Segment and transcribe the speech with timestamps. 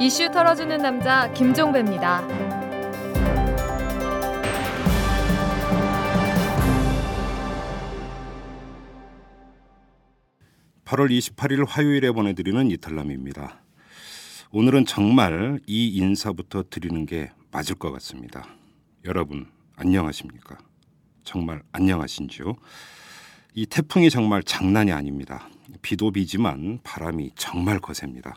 [0.00, 2.24] 이슈 털어주는 남자 김종배입니다.
[10.84, 13.60] 8월 28일 화요일에 보내드리는 이탈남입니다.
[14.52, 18.46] 오늘은 정말 이 인사부터 드리는 게 맞을 것 같습니다.
[19.04, 20.58] 여러분 안녕하십니까?
[21.24, 22.54] 정말 안녕하신지요?
[23.54, 25.48] 이 태풍이 정말 장난이 아닙니다.
[25.82, 28.36] 비도 비지만 바람이 정말 거셉니다.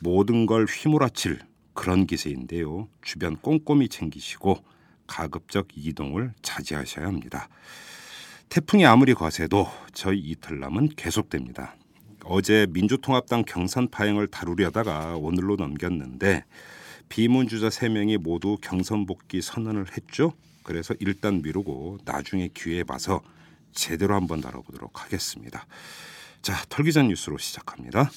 [0.00, 1.40] 모든 걸 휘몰아칠
[1.74, 2.88] 그런 기세인데요.
[3.02, 4.64] 주변 꼼꼼히 챙기시고
[5.06, 7.48] 가급적 이동을 자제하셔야 합니다.
[8.48, 11.76] 태풍이 아무리 거세도 저희 이틀남은 계속됩니다.
[12.24, 16.44] 어제 민주통합당 경선 파행을 다루려다가 오늘로 넘겼는데
[17.08, 20.32] 비문주자 3명이 모두 경선 복귀 선언을 했죠.
[20.62, 23.22] 그래서 일단 미루고 나중에 기회에 봐서
[23.72, 25.66] 제대로 한번 다뤄보도록 하겠습니다.
[26.42, 28.10] 자, 털기전 뉴스로 시작합니다.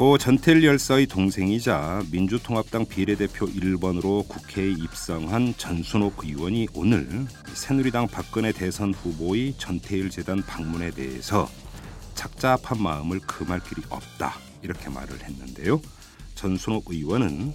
[0.00, 8.94] 고 전태일 열사의 동생이자 민주통합당 비례대표 1번으로 국회에 입성한 전순옥 의원이 오늘 새누리당 박근혜 대선
[8.94, 11.50] 후보의 전태일 재단 방문에 대해서
[12.14, 15.82] 착잡한 마음을 금할 길이 없다 이렇게 말을 했는데요.
[16.34, 17.52] 전순옥 의원은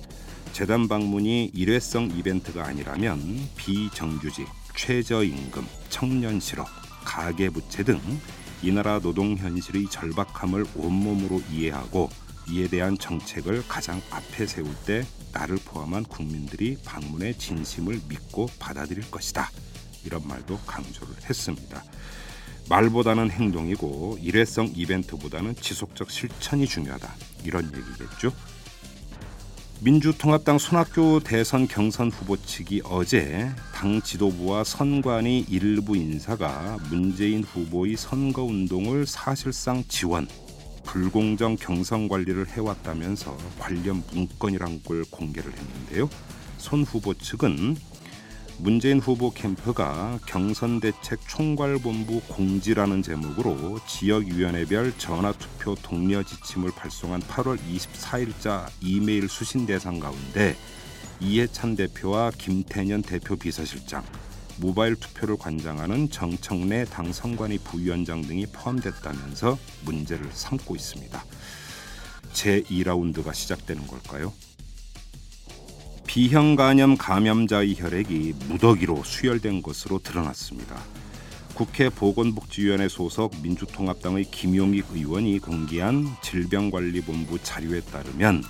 [0.53, 4.45] 재단 방문이 일회성 이벤트가 아니라면 비정규직,
[4.77, 6.67] 최저임금, 청년 실업,
[7.05, 7.99] 가계부채 등
[8.65, 12.09] 이 나라 노동 현실의 절박함을 온몸으로 이해하고
[12.49, 19.49] 이에 대한 정책을 가장 앞에 세울 때 나를 포함한 국민들이 방문의 진심을 믿고 받아들일 것이다.
[20.05, 21.83] 이런 말도 강조를 했습니다.
[22.69, 27.13] 말보다는 행동이고 일회성 이벤트보다는 지속적 실천이 중요하다.
[27.43, 28.31] 이런 얘기겠죠.
[29.81, 38.43] 민주통합당 손학규 대선 경선 후보 측이 어제 당 지도부와 선관위 일부 인사가 문재인 후보의 선거
[38.43, 40.27] 운동을 사실상 지원,
[40.85, 46.09] 불공정 경선 관리를 해왔다면서 관련 문건이란 걸 공개를 했는데요.
[46.57, 47.75] 손 후보 측은
[48.57, 58.67] 문재인 후보 캠프가 경선 대책 총괄본부 공지라는 제목으로 지역위원회별 전화투표 독려 지침을 발송한 8월 24일자
[58.79, 60.55] 이메일 수신 대상 가운데
[61.19, 64.03] 이해찬 대표와 김태년 대표 비서실장,
[64.57, 71.25] 모바일 투표를 관장하는 정청래 당 선관위 부위원장 등이 포함됐다면서 문제를 삼고 있습니다.
[72.33, 74.33] 제2라운드가 시작되는 걸까요?
[76.07, 80.81] B형 간염 감염자의 혈액이 무더기로 수혈된 것으로 드러났습니다.
[81.55, 88.43] 국회 보건복지위원회 소속 민주통합당의 김용익 의원이 공개한 질병관리본부 자료에 따르면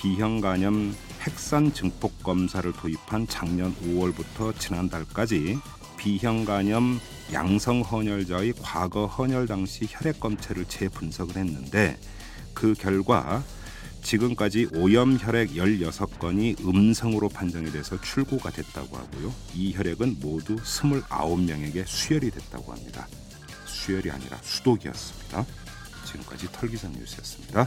[0.00, 5.58] B형 간염 핵산 증폭 검사를 도입한 작년 5월부터 지난달까지
[5.98, 6.98] B형 간염
[7.34, 11.98] 양성 헌혈자의 과거 헌혈 당시 혈액 검체를 재분석을 했는데
[12.54, 13.44] 그 결과
[14.02, 19.34] 지금까지 오염 혈액 16건이 음성으로 판정이 돼서 출고가 됐다고 하고요.
[19.54, 23.06] 이 혈액은 모두 29명에게 수혈이 됐다고 합니다.
[23.66, 25.44] 수혈이 아니라 수독이었습니다.
[26.06, 27.66] 지금까지 털기선 뉴스였습니다.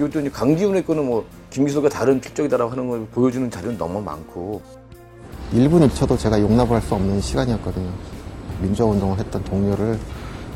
[0.00, 4.62] 그것도 이제 강기훈의 거는 뭐 김기수가 다른 필적이다라고 하는 걸 보여주는 자료는 너무 많고
[5.52, 7.90] 1분 1초도 제가 용납을 할 수 없는 시간이었거든요.
[8.62, 9.98] 민주화 운동을 했던 동료를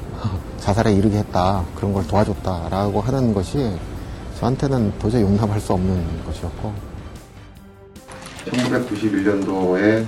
[0.60, 1.62] 자살에 이르게 했다.
[1.76, 3.70] 그런 걸 도와줬다라고 하는 것이
[4.40, 6.72] 저한테는 도저히 용납할 수 없는 것이었고
[8.46, 10.06] 1991년도에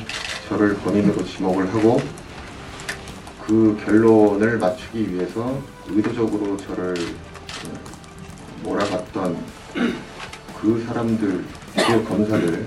[0.48, 2.00] 저를 범인으로 지목을 하고
[3.46, 5.58] 그 결론을 맞추기 위해서
[5.88, 6.94] 의도적으로 저를
[8.66, 9.38] 몰아갔던
[10.60, 11.44] 그 사람들,
[11.76, 12.66] 그 검사들의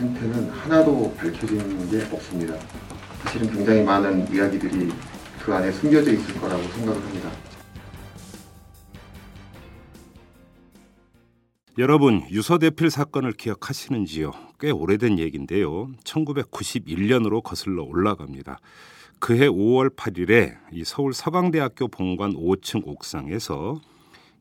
[0.00, 2.58] 행태는 하나도 밝혀지는 게 없습니다.
[3.22, 4.90] 사실은 굉장히 많은 이야기들이
[5.44, 7.30] 그 안에 숨겨져 있을 거라고 생각을 합니다.
[11.78, 14.32] 여러분 유서대필 사건을 기억하시는지요?
[14.60, 15.90] 꽤 오래된 얘기인데요.
[16.04, 18.58] 1991년으로 거슬러 올라갑니다.
[19.22, 23.80] 그해 5월 8일에 이 서울 서강대학교 본관 5층 옥상에서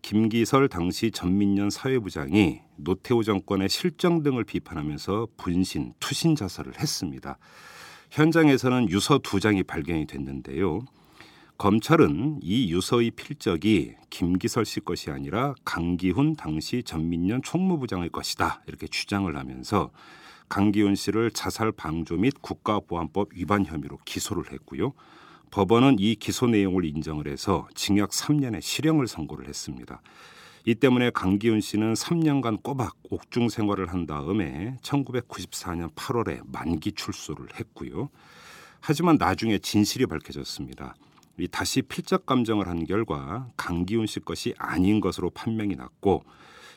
[0.01, 7.37] 김기설 당시 전민련 사회부장이 노태우 정권의 실정 등을 비판하면서 분신, 투신 자살을 했습니다.
[8.09, 10.79] 현장에서는 유서 두 장이 발견이 됐는데요.
[11.59, 19.37] 검찰은 이 유서의 필적이 김기설 씨 것이 아니라 강기훈 당시 전민련 총무부장의 것이다 이렇게 주장을
[19.37, 19.91] 하면서
[20.51, 24.91] 강기훈 씨를 자살 방조 및 국가보안법 위반 혐의로 기소를 했고요.
[25.49, 30.01] 법원은 이 기소 내용을 인정을 해서 징역 3년의 실형을 선고를 했습니다.
[30.65, 38.09] 이 때문에 강기훈 씨는 3년간 꼬박 옥중 생활을 한 다음에 1994년 8월에 만기 출소를 했고요.
[38.81, 40.95] 하지만 나중에 진실이 밝혀졌습니다.
[41.39, 46.25] 이 다시 필적 감정을 한 결과 강기훈 씨 것이 아닌 것으로 판명이 났고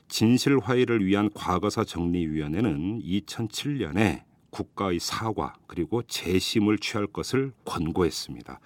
[0.08, 8.60] 진실 화해를 위한 과거사 정리위원회는 2007년에 국가의 사과 그리고 재심을 취할 것을 권고했습니다.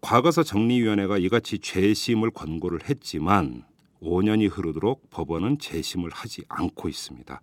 [0.00, 3.64] 과거사 정리위원회가 이같이 재심을 권고를 했지만
[4.02, 7.40] 5년이 흐르도록 법원은 재심을 하지 않고 있습니다.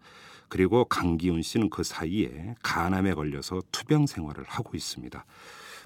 [0.47, 5.25] 그리고 강기훈 씨는 그 사이에 간암에 걸려서 투병 생활을 하고 있습니다.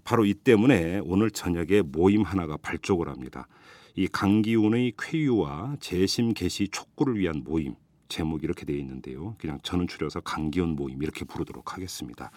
[0.03, 3.47] 바로 이 때문에 오늘 저녁에 모임 하나가 발족을 합니다.
[3.95, 7.75] 이 강기훈의 쾌유와 재심 개시 촉구를 위한 모임
[8.09, 9.35] 제목이 이렇게 되어 있는데요.
[9.39, 12.29] 그냥 저는 줄여서 강기훈 모임 이렇게 부르도록 하겠습니다.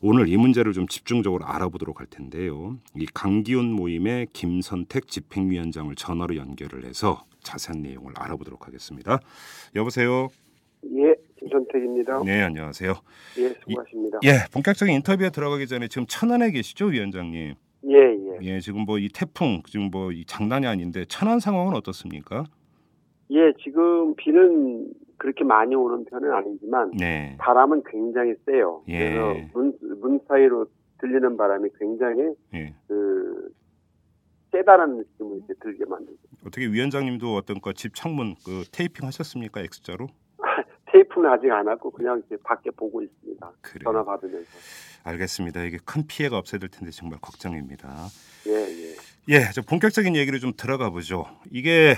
[0.00, 2.78] 오늘 이 문제를 좀 집중적으로 알아보도록 할 텐데요.
[2.96, 9.18] 이 강기훈 모임의 김선택 집행위원장을 전화로 연결을 해서 자세한 내용을 알아보도록 하겠습니다.
[9.74, 10.28] 여보세요.
[10.84, 12.22] 예, 김선택입니다.
[12.24, 12.94] 네, 안녕하세요.
[13.38, 14.18] 예, 수고하십니다.
[14.24, 17.54] 예, 본격적인 인터뷰에 들어가기 전에 지금 천안에 계시죠, 위원장님?
[17.90, 17.94] 예,
[18.42, 18.54] 예.
[18.54, 22.44] 예, 지금 뭐 이 태풍 지금 뭐 이 장난이 아닌데 천안 상황은 어떻습니까?
[23.30, 27.36] 예, 지금 비는 그렇게 많이 오는 편은 아니지만 네.
[27.38, 28.82] 바람은 굉장히 세요.
[28.88, 28.98] 예.
[29.10, 30.66] 그래서 문, 문 사이로
[31.00, 32.74] 들리는 바람이 굉장히 예.
[32.86, 33.52] 그
[34.52, 40.06] 세다는 느낌을 이제 들게 만들고 어떻게 위원장님도 어떤 거 집 창문 그 테이핑 하셨습니까 X자로?
[41.18, 43.52] 테이프는 아직 안 하고 그냥 이제 밖에 보고 있습니다.
[43.60, 43.84] 그래요.
[43.84, 44.48] 전화 받으면서.
[45.04, 45.64] 알겠습니다.
[45.64, 47.88] 이게 큰 피해가 없어야 될 텐데 정말 걱정입니다.
[48.46, 48.94] 예, 예.
[49.28, 51.26] 예, 저 본격적인 얘기를 좀 들어가 보죠.
[51.50, 51.96] 이게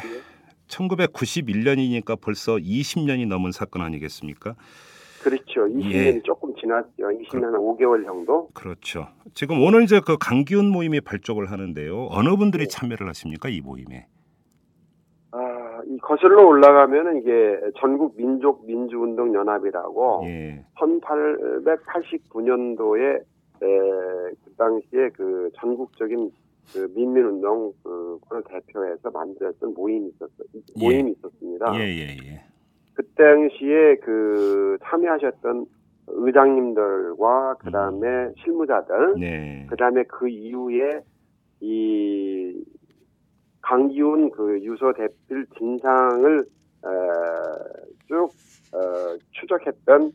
[0.68, 4.56] 1991년이니까 벌써 20년이 넘은 사건 아니겠습니까?
[5.22, 5.66] 그렇죠.
[5.66, 6.22] 20년이 예.
[6.24, 6.90] 조금 지났죠.
[6.98, 8.48] 20년 한 5개월 정도.
[8.54, 9.08] 그렇죠.
[9.34, 12.08] 지금 오늘 이제 그 강기훈 모임이 발족을 하는데요.
[12.10, 14.06] 어느 분들이 참여를 하십니까 이 모임에?
[15.90, 23.20] 아, 이 거슬러 올라가면은 이게 전국 민족 민주운동 연합이라고 예, 1889년도에
[23.62, 26.30] 에, 그 당시에 그 전국적인
[26.72, 30.60] 그 민민운동 그를 대표해서 만들었던 모임이 있었어 예.
[30.84, 31.74] 모임이 있었습니다.
[31.74, 32.42] 예, 예, 예.
[32.94, 35.66] 그 당시에 그 참여하셨던
[36.06, 39.66] 의장님들과 그 다음에 실무자들, 네.
[39.68, 41.02] 그 다음에 그 이후에
[41.60, 42.64] 이
[43.62, 46.44] 강기훈 그 유서 대필 진상을
[46.82, 46.88] 어,
[48.08, 48.30] 쭉
[48.72, 50.12] 어, 추적했던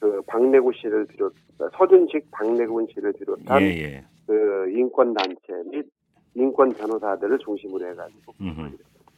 [0.00, 1.34] 그 박내구 씨를 비롯
[1.76, 4.04] 서준식 박내군 씨를 비롯한 예, 예.
[4.26, 5.86] 그 인권 단체 및
[6.34, 8.34] 인권 변호사들을 중심으로 해가지고.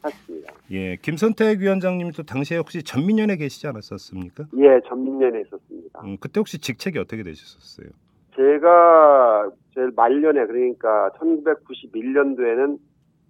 [0.05, 0.53] 했습니다.
[0.71, 4.45] 예, 김선택 위원장님도 당시에 혹시 전민연에 계시지 않았었습니까?
[4.57, 6.01] 예, 전민년에 있었습니다.
[6.03, 7.89] 음, 그때 혹시 직책이 어떻게 되셨었어요?
[8.35, 12.77] 제가 제일 말년에 그러니까 1991년도에는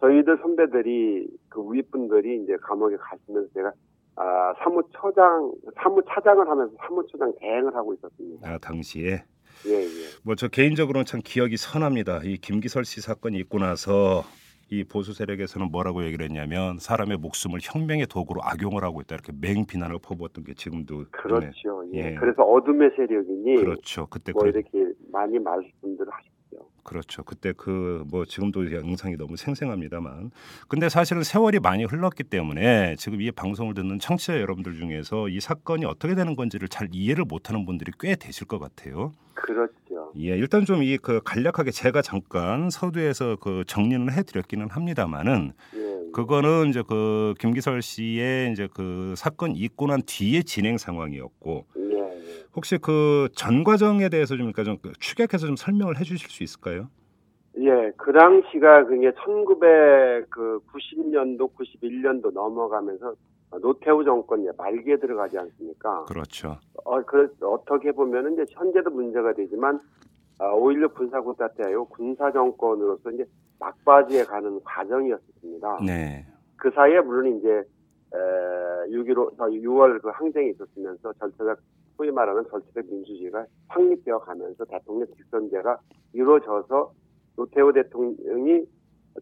[0.02, 3.72] 저희들 선배들이 그 윗분들이 이제 감옥에 가시면서 제가
[4.16, 8.50] 아, 사무처장 사무차장을 하면서 사무처장 대행을 하고 있었습니다.
[8.50, 9.24] 아, 당시에
[9.66, 9.88] 예, 예.
[10.24, 12.22] 뭐 저 개인적으로는 참 기억이 선합니다.
[12.24, 14.24] 이 김기설 씨 사건이 있고 나서
[14.70, 19.66] 이 보수 세력에서는 뭐라고 얘기를 했냐면 사람의 목숨을 혁명의 도구로 악용을 하고 있다 이렇게 맹
[19.66, 21.84] 비난을 퍼부었던 게 지금도 그렇죠.
[21.94, 22.12] 예.
[22.12, 22.16] 예.
[22.16, 24.08] 그래서 어둠의 세력이니 그렇죠.
[24.08, 26.37] 그때 뭐 그, 이렇게 많이 말씀들을 하셨죠.
[26.88, 27.24] 그렇죠.
[27.24, 30.32] 그때 그 뭐 지금도 영상이 너무 생생합니다만
[30.70, 35.84] 근데 사실은 세월이 많이 흘렀기 때문에 지금 이 방송을 듣는 청취자 여러분들 중에서 이 사건이
[35.86, 39.12] 어떻게 되는 건지를 잘 이해를 못하는 분들이 꽤 되실 것 같아요.
[39.34, 39.74] 그렇죠.
[40.18, 46.12] 예, 일단 좀 이 그 간략하게 제가 잠깐 서두에서 그 정리는 해드렸기는 합니다만은 예.
[46.14, 51.87] 그거는 이제 그 김기설 씨의 이제 그 사건 있고 난 뒤의 진행 상황이었고 예, 예.
[52.58, 56.90] 혹시 그 전 과정에 대해서 좀 그러니까 좀 추격해서 좀 설명을 해주실 수 있을까요?
[57.60, 63.14] 예, 그 당시가 그게 1990년도, 91년도 넘어가면서
[63.62, 66.06] 노태우 정권 이제 말기에 들어가지 않습니까?
[66.06, 66.58] 그렇죠.
[66.84, 69.80] 어, 그, 어떻게 보면은 이제 현재도 문제가 되지만,
[70.40, 73.24] 아, 5.16 군사구타 때요, 군사정권으로서 이제
[73.60, 75.80] 막바지에 가는 과정이었습니다.
[75.86, 76.26] 네.
[76.58, 78.18] 그 사이에 물론 이제, 에,
[78.90, 81.60] 6.15, 6월 그 항쟁이 있었으면서 절차적,
[81.98, 85.80] 소위 말하는 절차적 민주주의가 확립되어 가면서 대통령 직선제가
[86.14, 86.94] 이루어져서
[87.36, 88.66] 노태우 대통령이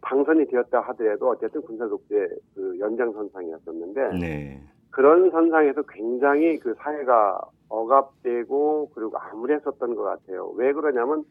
[0.02, 4.62] 당선이 되었다 하더라도 어쨌든 군사 독재 그 연장선상이었었는데, 네.
[4.90, 10.48] 그런 선상에서 굉장히 그 사회가 억압되고 그리고 암울했었던 것 같아요.
[10.56, 11.24] 왜 그러냐면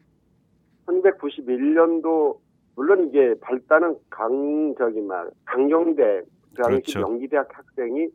[0.88, 2.38] 1991년도
[2.76, 6.24] 물론 이게 발단은 강 저기 막 강경대
[6.56, 7.00] 그 당시 그렇죠.
[7.00, 8.10] 명기대학 학생이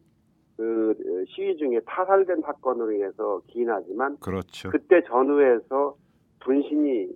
[0.61, 4.69] 그 어, 시위 중에 타살된 사건으로 인해서 기인하지만 그렇죠.
[4.69, 5.97] 그때 전후에서
[6.41, 7.09] 분신이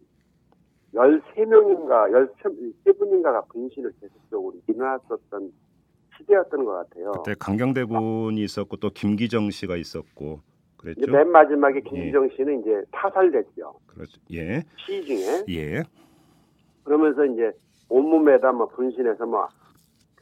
[0.94, 2.30] 13명인가
[2.86, 5.52] 13분인가가 분신을 계속적으로 일어났었던
[6.16, 7.12] 시대였던 것 같아요.
[7.12, 10.40] 그때 강경대 군이 있었고 또 김기정 씨가 있었고
[10.78, 11.12] 그랬죠.
[11.12, 13.74] 맨 마지막에 김기정 씨는 이제 타살됐죠.
[13.88, 14.22] 그렇죠.
[14.32, 14.62] 예.
[14.86, 15.44] 시위 중에.
[15.50, 15.82] 예.
[16.82, 17.52] 그러면서 이제
[17.90, 19.48] 온몸에다 뭐 분신해서 뭐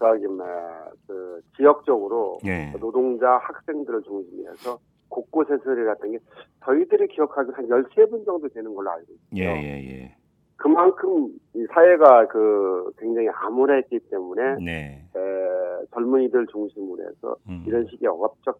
[0.03, 2.73] 저기 뭐그 지역적으로 예.
[2.81, 4.79] 노동자 학생들을 중심으로 해서
[5.09, 6.19] 곳곳에서 일어났던 게
[6.65, 9.07] 저희들이 기억하기로 한 13분 정도 되는 걸로 알고
[9.37, 9.57] 예, 있어요.
[9.57, 10.17] 예, 예.
[10.57, 15.05] 그만큼 이 사회가 그 굉장히 암울했기 때문에 네.
[15.15, 17.65] 에, 젊은이들 중심으로 해서 음.
[17.67, 18.59] 이런 식의 억압적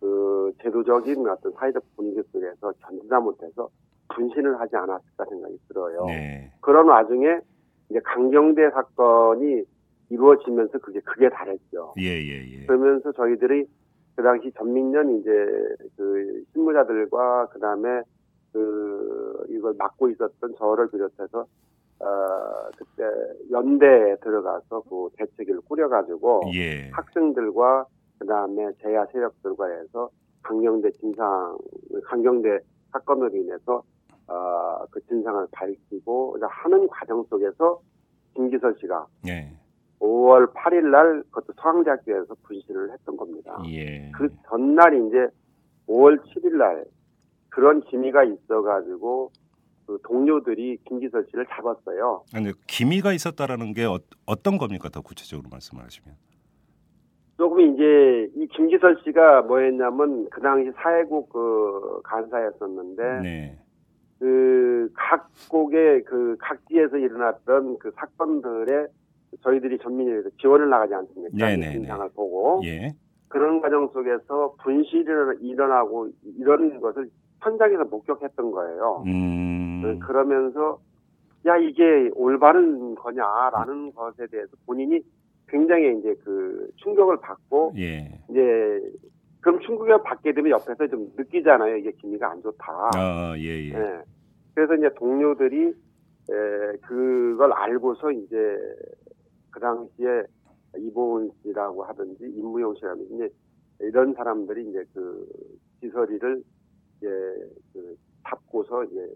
[0.00, 3.68] 그 제도적인 어떤 사회적 분위기 속에서 견디다 못해서
[4.14, 6.04] 분신을 하지 않았을까 생각이 들어요.
[6.06, 6.52] 네.
[6.60, 7.38] 그런 와중에
[7.90, 9.62] 이제 강경대 사건이
[10.12, 11.94] 이루어지면서 그게 크게 달했죠.
[11.98, 12.66] 예, 예, 예.
[12.66, 13.66] 그러면서 저희들이
[14.14, 15.30] 그 당시 전민련 이제
[15.96, 18.02] 그 실무자들과 그 다음에
[18.52, 21.46] 그 이걸 맡고 있었던 저를 비롯해서
[22.00, 22.06] 어
[22.76, 23.04] 그때
[23.50, 26.90] 연대에 들어가서 그 대책을 꾸려가지고 예.
[26.90, 27.86] 학생들과
[28.18, 30.10] 그 다음에 제야 세력들과 해서
[30.42, 31.56] 강경대 진상
[32.04, 32.58] 강경대
[32.92, 33.82] 사건으로 인해서
[34.28, 37.80] 어 그 진상을 밝히고 하는 과정 속에서
[38.34, 39.48] 김기설 씨가 예.
[40.02, 43.62] 5월 8일 날 그것도 서강대학교에서 분실을 했던 겁니다.
[43.68, 44.10] 예.
[44.12, 45.28] 그 전날 이제
[45.88, 46.84] 5월 7일 날
[47.48, 49.30] 그런 기미가 있어가지고
[49.86, 52.24] 그 동료들이 김기설 씨를 잡았어요.
[52.34, 54.88] 아니 기미가 있었다라는 게 어, 어떤 겁니까?
[54.88, 56.16] 더 구체적으로 말씀을 하시면.
[57.36, 63.58] 조금 이제 이 김기설 씨가 뭐였냐면 그 당시 사회국 그 간사였었는데 네.
[64.18, 68.86] 그 각국의 그 각지에서 일어났던 그 사건들에
[69.40, 71.36] 저희들이 전민이에서 지원을 나가지 않습니까?
[71.36, 71.72] 네네네.
[71.72, 72.92] 진상을 보고 예.
[73.28, 75.04] 그런 과정 속에서 분실이
[75.40, 76.08] 일어나고
[76.38, 77.08] 이런 것을
[77.40, 79.02] 현장에서 목격했던 거예요.
[79.06, 79.98] 음.
[80.00, 80.78] 그러면서
[81.46, 85.00] 야 이게 올바른 거냐라는 것에 대해서 본인이
[85.48, 88.10] 굉장히 이제 그 충격을 받고 예.
[88.30, 88.80] 이제
[89.40, 91.76] 그럼 충격을 받게 되면 옆에서 좀 느끼잖아요.
[91.78, 92.90] 이게 기미가 안 좋다.
[92.94, 93.74] 아, 예, 예.
[93.74, 94.02] 예.
[94.54, 98.36] 그래서 이제 동료들이 에, 그걸 알고서 이제
[99.52, 100.24] 그 당시에
[100.76, 103.28] 이보은 씨라고 하든지 임무용 씨라든지 이제
[103.80, 105.26] 이런 사람들이 이제 그
[105.80, 106.42] 지설이를
[106.96, 107.08] 이제
[107.72, 107.96] 그
[108.28, 109.06] 잡고서 이제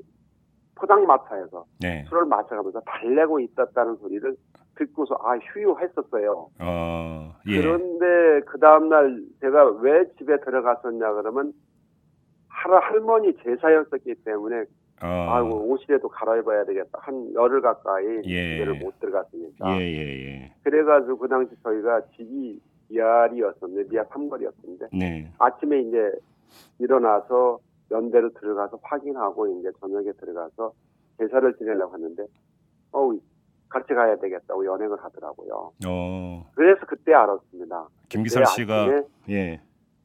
[0.77, 2.05] 포장마차에서 네.
[2.09, 4.37] 술을 마셔가면서 달래고 있었다는 소리를
[4.77, 6.51] 듣고서 아 휴유했었어요.
[6.61, 7.61] 어, 예.
[7.61, 11.55] 그런데 그 다음날 제가 왜 집에 들어갔었냐 그러면
[12.49, 14.65] 할 할머니 제사였었기 때문에
[15.03, 15.07] 어.
[15.07, 16.99] 아이고 옷이라도 갈아입어야 되겠다.
[17.03, 18.57] 한 열흘 가까이 예.
[18.59, 19.79] 집에를 못 들어갔으니까.
[19.79, 20.53] 예, 예, 예.
[20.65, 25.31] 그래가지고 그 당시 저희가 집이 미아리였었는데 미아 삼거리였었는데 네.
[25.39, 26.13] 아침에 이제
[26.79, 27.59] 일어나서
[27.91, 30.73] 연대로 들어가서 확인하고 이제 저녁에 들어가서
[31.19, 32.25] 제사를 지내려고 하는데
[32.93, 33.19] 어우
[33.69, 35.73] 같이 가야 되겠다고 연행을 하더라고요.
[35.87, 37.89] 어, 그래서 그때 알았습니다.
[38.09, 39.61] 김기설 그때 씨가 예.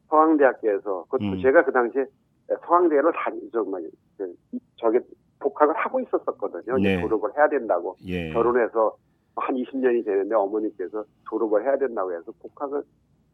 [0.10, 1.42] 서강대학교에서 그것도 음.
[1.42, 2.06] 제가 그 당시에
[2.48, 3.84] 서강대를 다니 정말
[4.18, 4.34] 그
[4.78, 5.00] 저게
[5.40, 6.78] 복학을 하고 있었었거든요.
[6.78, 7.00] 네.
[7.02, 8.32] 졸업을 해야 된다고 예.
[8.32, 8.96] 결혼해서
[9.36, 12.84] 한 20년이 되는데 어머니께서 졸업을 해야 된다고 해서 복학을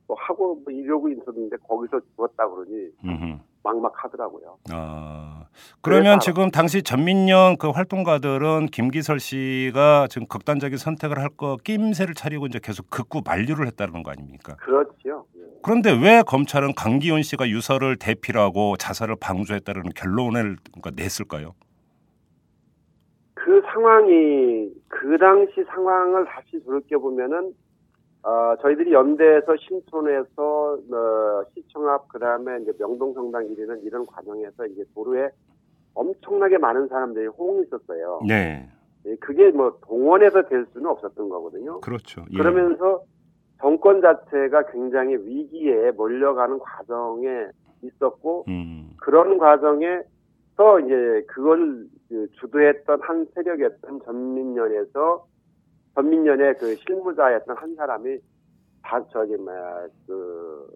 [0.08, 3.38] 뭐 하고 뭐 이러고 있었는데 거기서 죽었다 그러니 음흠.
[3.64, 4.58] 막막하더라고요.
[4.72, 5.46] 아,
[5.82, 12.46] 그러면 지금 당시 전민련 그 활동가들은 김기설 씨가 지금 극단적인 선택을 할 거 낌새를 차리고
[12.46, 14.56] 이제 계속 극구 만류를 했다는 거 아닙니까?
[14.56, 15.26] 그렇지요.
[15.58, 15.62] 예.
[15.64, 21.54] 그런데 왜 검찰은 강기훈 씨가 유서를 대필하고 자살을 방조했다는 결론을 그러니까 냈을까요?
[23.34, 27.54] 그 상황이 그 당시 상황을 다시 돌이켜 보면은
[28.24, 35.30] 어, 저희들이 연대에서 신촌에서 어, 시청 앞 그다음에 이제 명동성당 이르는 이런 과정에서 이제 도로에
[35.94, 38.22] 엄청나게 많은 사람들이 호응이 있었어요.
[38.28, 38.68] 네,
[39.06, 41.80] 예, 그게 뭐 동원해서 될 수는 없었던 거거든요.
[41.80, 42.26] 그렇죠.
[42.32, 42.38] 예.
[42.38, 43.04] 그러면서
[43.60, 47.48] 정권 자체가 굉장히 위기에 몰려가는 과정에
[47.82, 55.26] 있었고 음, 그런 과정에서 이제 그걸 그 주도했던 한 세력이었던 전민련에서
[55.96, 58.18] 전민련의 그 실무자였던 한 사람이
[58.84, 60.68] 다 저기 뭐야 그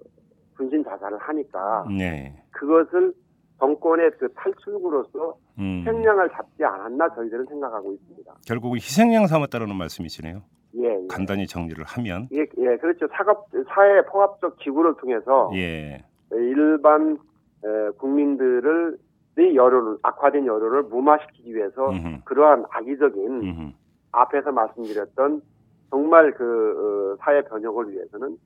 [0.56, 3.14] 분신 자살을 하니까 네, 그것을
[3.60, 8.34] 정권의 그 탈출구로서 음, 생량을 잡지 않았나 저희들은 생각하고 있습니다.
[8.48, 10.42] 결국은 희생양 삼았다는 말씀이시네요.
[10.76, 11.08] 예, 예.
[11.10, 13.08] 간단히 정리를 하면, 예, 예, 그렇죠.
[13.12, 17.18] 사업, 사회 포합적 기구를 통해서 예, 일반
[17.64, 18.98] 에, 국민들을
[19.38, 22.24] 의 여론을 악화된 여론을 무마시키기 위해서 음흠.
[22.26, 23.72] 그러한 악의적인 음흠.
[24.12, 25.42] 앞에서 말씀드렸던
[25.90, 28.38] 정말 그 어, 사회 변혁을 위해서는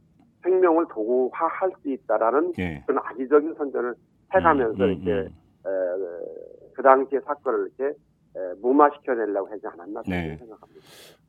[0.44, 2.84] 생명을 도구화할 수 있다라는 예.
[2.86, 3.96] 그런 악의적인 선전을
[4.36, 5.27] 해가면서 음, 음, 이렇게 음.
[5.65, 7.98] 에, 그 당시의 사건을 이렇게
[8.36, 10.38] 에, 무마시켜내려고 하지 않았나 네.
[10.38, 10.82] 생각합니다.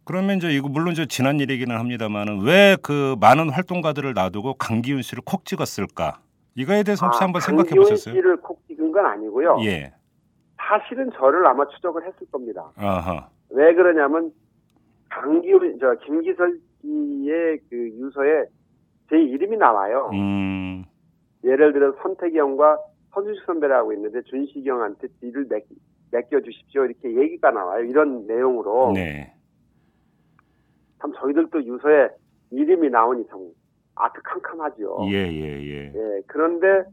[0.06, 5.22] 그러면 이제 이거 물론 이제 지난 일이기는 합니다만은 왜 그 많은 활동가들을 놔두고 강기훈 씨를
[5.26, 6.20] 콕 찍었을까?
[6.54, 8.14] 이거에 대해서 혹시 한번 생각해 강기훈 보셨어요?
[8.14, 9.58] 씨를 콕 찍은 건 아니고요.
[9.64, 9.92] 예.
[10.56, 12.70] 사실은 저를 아마 추적을 했을 겁니다.
[12.76, 13.28] 아하.
[13.50, 14.32] 왜 그러냐면
[15.10, 18.44] 강기훈 저 김기설 씨의 그 유서에
[19.10, 20.10] 제 이름이 나와요.
[20.12, 20.84] 음.
[21.44, 21.92] 예를 들어
[22.36, 22.78] 형과
[23.14, 25.62] 서준식 선배라고 있는데 준식이 형한테 뒤를 맡,
[26.12, 27.84] 맡겨 주십시오 이렇게 얘기가 나와요.
[27.84, 29.32] 이런 내용으로 네.
[31.00, 32.08] 참 저희들도 유서에
[32.50, 33.50] 이름이 나오니 참
[33.94, 34.98] 아트캄캄하죠.
[35.10, 35.92] 예, 예, 예.
[35.94, 36.84] 예, 그런데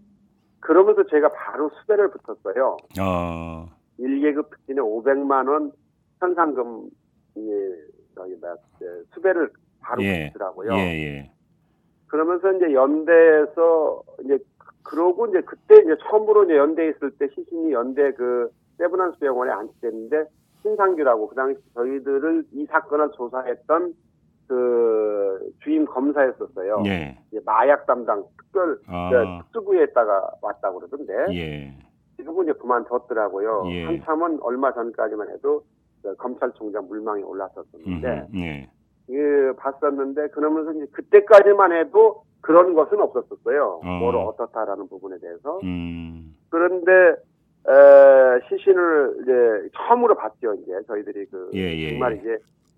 [0.59, 2.77] 그러면서 제가 바로 수배를 붙었어요.
[3.01, 3.69] 어.
[3.99, 5.71] 1계급 특진에 500만 원
[6.19, 6.89] 현상금
[7.37, 7.41] 예,
[8.15, 9.49] 저기 뭐야, 예, 수배를
[9.81, 10.29] 바로 예.
[10.31, 10.73] 붙더라고요.
[10.73, 11.31] 예, 예.
[12.07, 14.37] 그러면서 이제 연대에서 이제
[14.83, 20.25] 그러고 이제 그때 이제 처음으로 이제 연대에 있을 때 시신이 연대 그 세브란스 병원에 안치됐는데
[20.63, 23.93] 신상규라고 그 당시 저희들을 이 사건을 조사했던
[24.47, 26.83] 그 주임 검사였었어요.
[26.85, 27.17] 예.
[27.45, 29.09] 마약 담당 특별 아.
[29.11, 31.73] 저 특수부에 있다가 왔다고 그러던데 예.
[32.17, 33.63] 지금은 이제 그만뒀더라고요.
[33.67, 33.85] 예.
[33.85, 35.63] 한참은 얼마 전까지만 해도
[36.01, 38.69] 그 검찰총장 물망에 올랐었었는데 음, 예.
[39.09, 43.79] 예, 봤었는데 그러면서 이제 그때까지만 해도 그런 것은 없었었어요.
[43.83, 43.99] 어.
[43.99, 45.59] 뭐를 어떻다라는 부분에 대해서.
[45.63, 46.35] 음.
[46.49, 47.15] 그런데
[47.67, 50.53] 에, 시신을 이제 처음으로 봤죠.
[50.55, 52.19] 이제 저희들이 그 예, 예, 정말 예.
[52.19, 52.37] 이제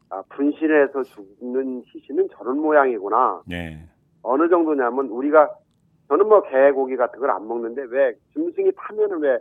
[0.10, 3.42] 아, 분실해서 죽는 시신은 저런 모양이구나.
[3.48, 3.80] 네.
[4.22, 5.50] 어느 정도냐면 우리가
[6.08, 9.40] 저는 뭐 개고기 같은 걸 안 먹는데 왜 짐승이 타면은 왜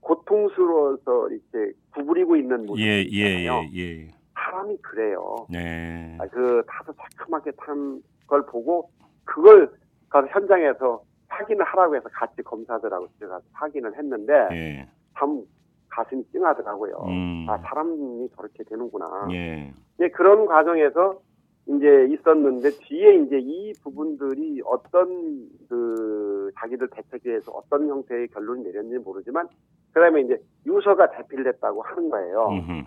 [0.00, 3.02] 고통스러워서 이렇게 구부리고 있는 모습이 예, 예,
[3.44, 3.62] 있잖아요.
[3.74, 4.08] 예, 예.
[4.34, 5.46] 사람이 그래요.
[5.48, 6.16] 네.
[6.20, 8.88] 아, 그 타서 새카맣게 탄 걸 보고
[9.24, 9.70] 그걸
[10.08, 14.88] 가서 현장에서 확인을 하라고 해서 같이 검사들하고 들어가서 확인을 했는데 예.
[15.18, 15.42] 참
[15.88, 17.04] 가슴이 찡하더라고요.
[17.06, 17.46] 음.
[17.48, 19.28] 아 사람이 저렇게 되는구나.
[19.32, 19.72] 예.
[19.96, 21.20] 이제 그런 과정에서
[21.66, 29.48] 이제 있었는데 뒤에 이제 이 부분들이 어떤 그 자기들 대책에서 어떤 형태의 결론이 내렸는지 모르지만
[29.92, 32.48] 그다음에 이제 유서가 대필됐다고 하는 거예요.
[32.48, 32.82] 음흠.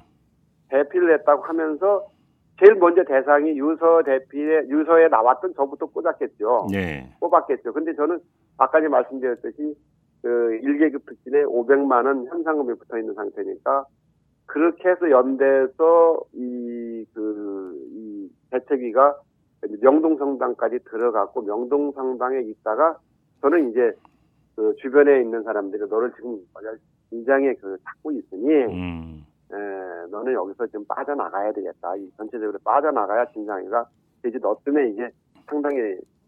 [0.69, 2.05] 대필을 했다고 하면서
[2.59, 6.67] 제일 먼저 대상이 유서 대필에 유서에 나왔던 저부터 꽂았겠죠.
[6.73, 7.07] 예.
[7.19, 7.73] 뽑았겠죠.
[7.73, 8.19] 근데 저는
[8.57, 9.75] 아까 전 말씀드렸듯이
[10.21, 13.85] 그 1계급 특진에 500만 원 현상금이 붙어 있는 상태니까
[14.47, 19.15] 그렇게 해서 연대에서 이, 그, 이 대책위가
[19.81, 22.97] 명동성당까지 들어갔고 명동성당에 있다가
[23.41, 23.93] 저는 이제
[24.55, 26.39] 그 주변에 있는 사람들이 너를 지금
[27.11, 29.16] 굉장히 그 찾고 있으니 음.
[29.51, 31.95] 에, 너는 여기서 좀 빠져나가야 되겠다.
[31.95, 33.85] 이 전체적으로 빠져나가야 진상이가
[34.25, 35.09] 이제 너 때문에 이제
[35.47, 35.79] 상당히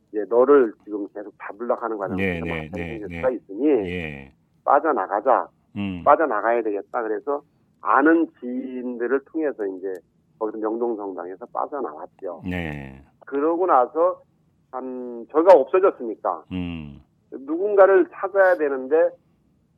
[0.09, 3.15] 이제 너를 지금 계속 잡으려고 하는 과정에서 네, 네, 네, 네, 네.
[3.17, 4.33] 수가 있으니 예.
[4.63, 5.47] 빠져나가자.
[5.75, 6.01] 음.
[6.03, 7.03] 빠져나가야 되겠다.
[7.03, 7.41] 그래서
[7.81, 9.93] 아는 지인들을 통해서 이제
[10.39, 12.43] 거기서 명동성당에서 빠져나왔죠.
[12.49, 13.03] 네.
[13.25, 14.21] 그러고 나서
[14.71, 17.01] 한 저희가 없어졌으니까 음.
[17.31, 19.09] 누군가를 찾아야 되는데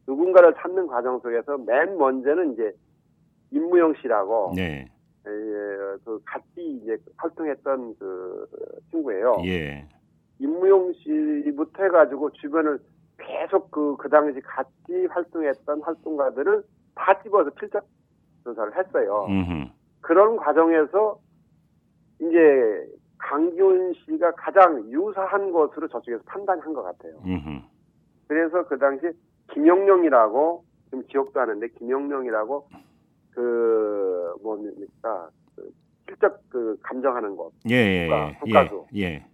[0.08, 2.72] 누군가를 찾는 과정 속에서 맨 먼저는 이제
[3.52, 4.90] 임무영 씨라고 네.
[5.26, 5.30] 에,
[6.04, 8.48] 그 같이 이제 활동했던 그
[8.90, 9.42] 친구예요.
[9.46, 9.88] 예.
[10.40, 12.80] 임무용 씨부터 해가지고 주변을
[13.18, 16.64] 계속 그, 그 당시 같이 활동했던 활동가들을
[16.96, 17.86] 다 집어서 필적
[18.44, 19.28] 조사를 했어요.
[19.30, 19.70] 음흠.
[20.02, 21.20] 그런 과정에서
[22.20, 22.88] 이제
[23.20, 27.14] 강기훈 씨가 가장 유사한 것으로 저쪽에서 판단한 것 같아요.
[27.24, 27.62] 음흠.
[28.28, 29.12] 그래서 그 당시
[29.54, 32.68] 김영령이라고 좀 기억도 하는데 김영령이라고
[33.34, 35.70] 그 뭡니까 그
[36.08, 38.38] 실적 그 감정하는 것 예, 예, 국가, 예.
[38.40, 38.86] 국가수.
[38.96, 39.26] 예.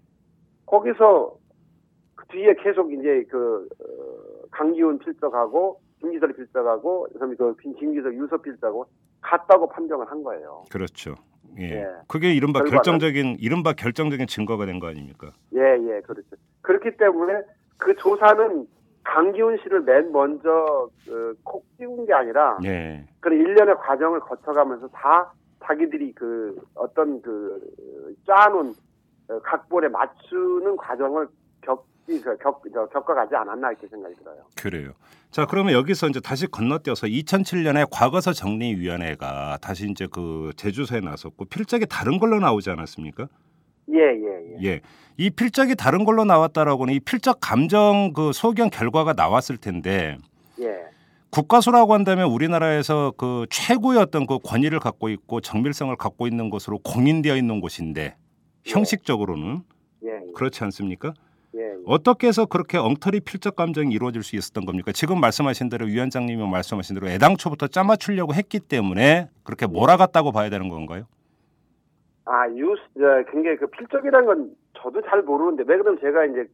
[0.65, 1.35] 거기서
[2.15, 8.37] 그 뒤에 계속 이제 그 어, 강기훈 필적하고 김기설 필적하고 그다음에 그 김- 김기설 유서
[8.37, 8.85] 필적하고
[9.21, 10.63] 같다고 판정을 한 거예요.
[10.71, 11.15] 그렇죠.
[11.57, 11.63] 예.
[11.71, 11.85] 예.
[12.07, 15.31] 그게 이른바 결정적인 이른바 결정적인 증거가 된 거 아닙니까?
[15.55, 16.35] 예, 예, 그렇죠.
[16.61, 17.41] 그렇기 때문에
[17.77, 18.67] 그 조사는
[19.07, 23.05] 강기훈 씨를 맨 먼저 그, 콕 띄운 게 아니라 예.
[23.21, 25.31] 그런 일련의 과정을 거쳐가면서 다
[25.63, 27.61] 자기들이 그 어떤 그
[28.25, 28.73] 짜놓은
[29.29, 31.27] 어, 각본에 맞추는 과정을
[31.61, 34.43] 겪기 그 겪, 저, 겪어가지 않았나 이렇게 생각이 들어요.
[34.61, 34.91] 그래요.
[35.31, 41.85] 자, 그러면 여기서 이제 다시 건너뛰어서 2007년에 과거사 정리위원회가 다시 이제 그 제주서에 나섰고 필적이
[41.89, 43.27] 다른 걸로 나오지 않았습니까?
[43.93, 44.69] 예, 예, 예.
[44.69, 44.81] 예.
[45.17, 50.17] 이 필적이 다른 걸로 나왔다라고는 이 필적 감정 그 소견 결과가 나왔을 텐데
[50.59, 50.67] 예.
[51.29, 57.35] 국가수라고 한다면 우리나라에서 그 최고의 어떤 그 권위를 갖고 있고 정밀성을 갖고 있는 곳으로 공인되어
[57.35, 58.15] 있는 곳인데
[58.65, 59.61] 형식적으로는
[60.03, 61.13] 예, 예, 그렇지 않습니까?
[61.55, 61.73] 예, 예.
[61.85, 64.91] 어떻게 해서 그렇게 엉터리 필적 감정이 이루어질 수 있었던 겁니까?
[64.91, 71.05] 지금 말씀하신 대로 위원장님이 말씀하신 대로 애당초부터 짜맞추려고 했기 때문에 그렇게 몰아갔다고 봐야 되는 건가요?
[72.27, 76.45] 아, 유스, 저, 굉장히 그 필적이라는 건 저도 잘 모르는데, 왜 그러면 제가 이제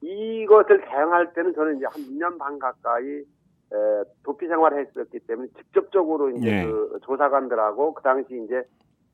[0.00, 3.20] 이것을 대응할 때는 저는 이제 한 2년 반 가까이
[3.72, 6.64] 에, 도피 생활을 했었기 때문에 직접적으로 이제 예.
[6.64, 8.62] 그 조사관들하고 그 당시 이제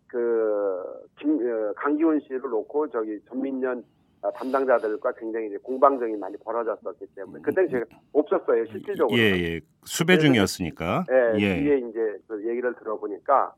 [0.06, 0.82] 그
[1.18, 3.84] 김, 어, 강기훈 씨를 놓고 저기 전민련
[4.22, 9.16] 어, 담당자들과 굉장히 이제 공방전이 많이 벌어졌었기 때문에 그때 제가 없었어요 실질적으로.
[9.16, 9.60] 예, 예.
[9.84, 11.04] 수배 중이었으니까.
[11.10, 11.60] 예, 예.
[11.60, 13.54] 뒤에 이제 그 얘기를 들어보니까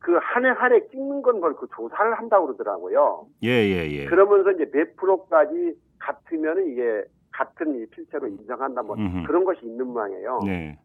[0.00, 3.26] 그 한 해 한 해 찍는 건그 조사를 한다고 그러더라고요.
[3.42, 4.04] 예, 예, 예.
[4.06, 9.26] 그러면서 이제 몇 프로까지 같으면은 이게 같은 이 필체로 인정한다 뭐 음흠.
[9.26, 10.40] 그런 것이 있는 모양이에요.
[10.46, 10.78] 네.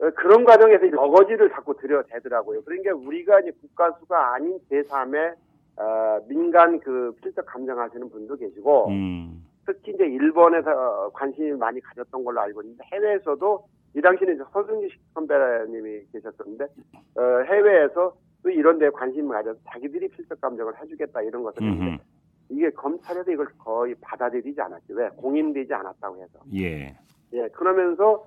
[0.00, 2.62] 어, 그런 과정에서 이제 어거지를 자꾸 들여대더라고요.
[2.62, 5.34] 그러니까 우리가 이제 국가수가 아닌 제3의
[5.78, 9.44] 어, 민간 그 필적 감정하시는 분도 계시고 음.
[9.66, 16.02] 특히 이제 일본에서 관심이 많이 가졌던 걸로 알고 있는데 해외에서도 이 당시에는 이제 서승지 선배님이
[16.12, 21.62] 계셨었는데 어, 해외에서 또 이런 데 관심을 가져서 자기들이 필적 감정을 해주겠다 이런 것을.
[21.62, 22.02] 했는데
[22.50, 24.94] 이게 검찰에서 이걸 거의 받아들이지 않았죠.
[24.94, 25.08] 왜?
[25.10, 26.38] 공인되지 않았다고 해서.
[26.54, 26.96] 예.
[27.32, 28.26] 예, 그러면서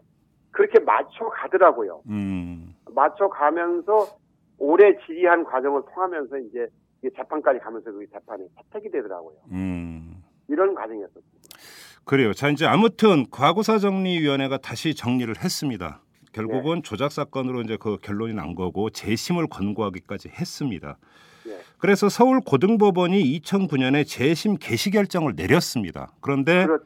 [0.52, 2.04] 그렇게 맞춰 가더라고요.
[2.10, 2.76] 음.
[2.93, 4.08] 맞춰 가면서
[4.60, 6.67] 오래 지리한 과정을 통하면서 이제
[7.15, 9.38] 재판까지 가면서 그 재판이 채택이 되더라고요.
[9.52, 10.21] 음.
[10.47, 11.24] 이런 과정이었었어요.
[12.06, 12.34] 그래요.
[12.34, 16.02] 자, 이제 아무튼 과거사 정리위원회가 다시 정리를 했습니다.
[16.34, 20.98] 결국은 조작 사건으로 이제 그 결론이 난 거고 재심을 권고하기까지 했습니다.
[21.48, 21.60] 예.
[21.78, 26.12] 그래서 서울 고등법원이 2009년에 재심 개시 결정을 내렸습니다.
[26.22, 26.86] 그런데 그렇죠.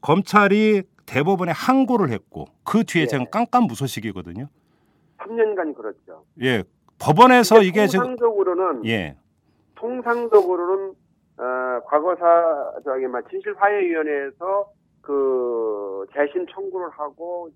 [0.00, 3.06] 검찰이 대법원에 항고를 했고 그 뒤에 예.
[3.06, 4.48] 지금 깜깜무소식이거든요.
[5.18, 6.24] 3년간 그렇죠.
[6.42, 6.62] 예.
[6.98, 9.16] 법원에서 이게 지금 통상적으로는 예.
[9.74, 10.94] 통상적으로는
[11.36, 14.70] 어, 과거사 저기 막 진실 화해 위원회에서
[15.02, 17.50] 그 재심 청구를 하고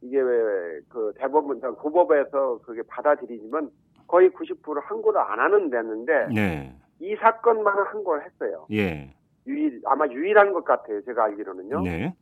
[0.00, 3.70] 이게 왜그 대법원 저 고법에서 그게 받아들이지만
[4.06, 6.74] 거의 90% 항고를 안 하는 데였는데 네.
[7.00, 8.66] 이 사건만은 항고를 했어요.
[8.72, 9.10] 예.
[9.46, 11.02] 유일 아마 유일한 것 같아요.
[11.02, 11.82] 제가 알기로는요.
[11.82, 12.14] 네.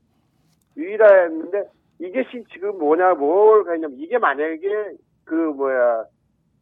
[0.76, 1.64] 유일했는데
[1.98, 4.92] 이게 시- 지금 뭐냐 뭘 그러냐면 이게 만약에
[5.24, 6.04] 그 뭐야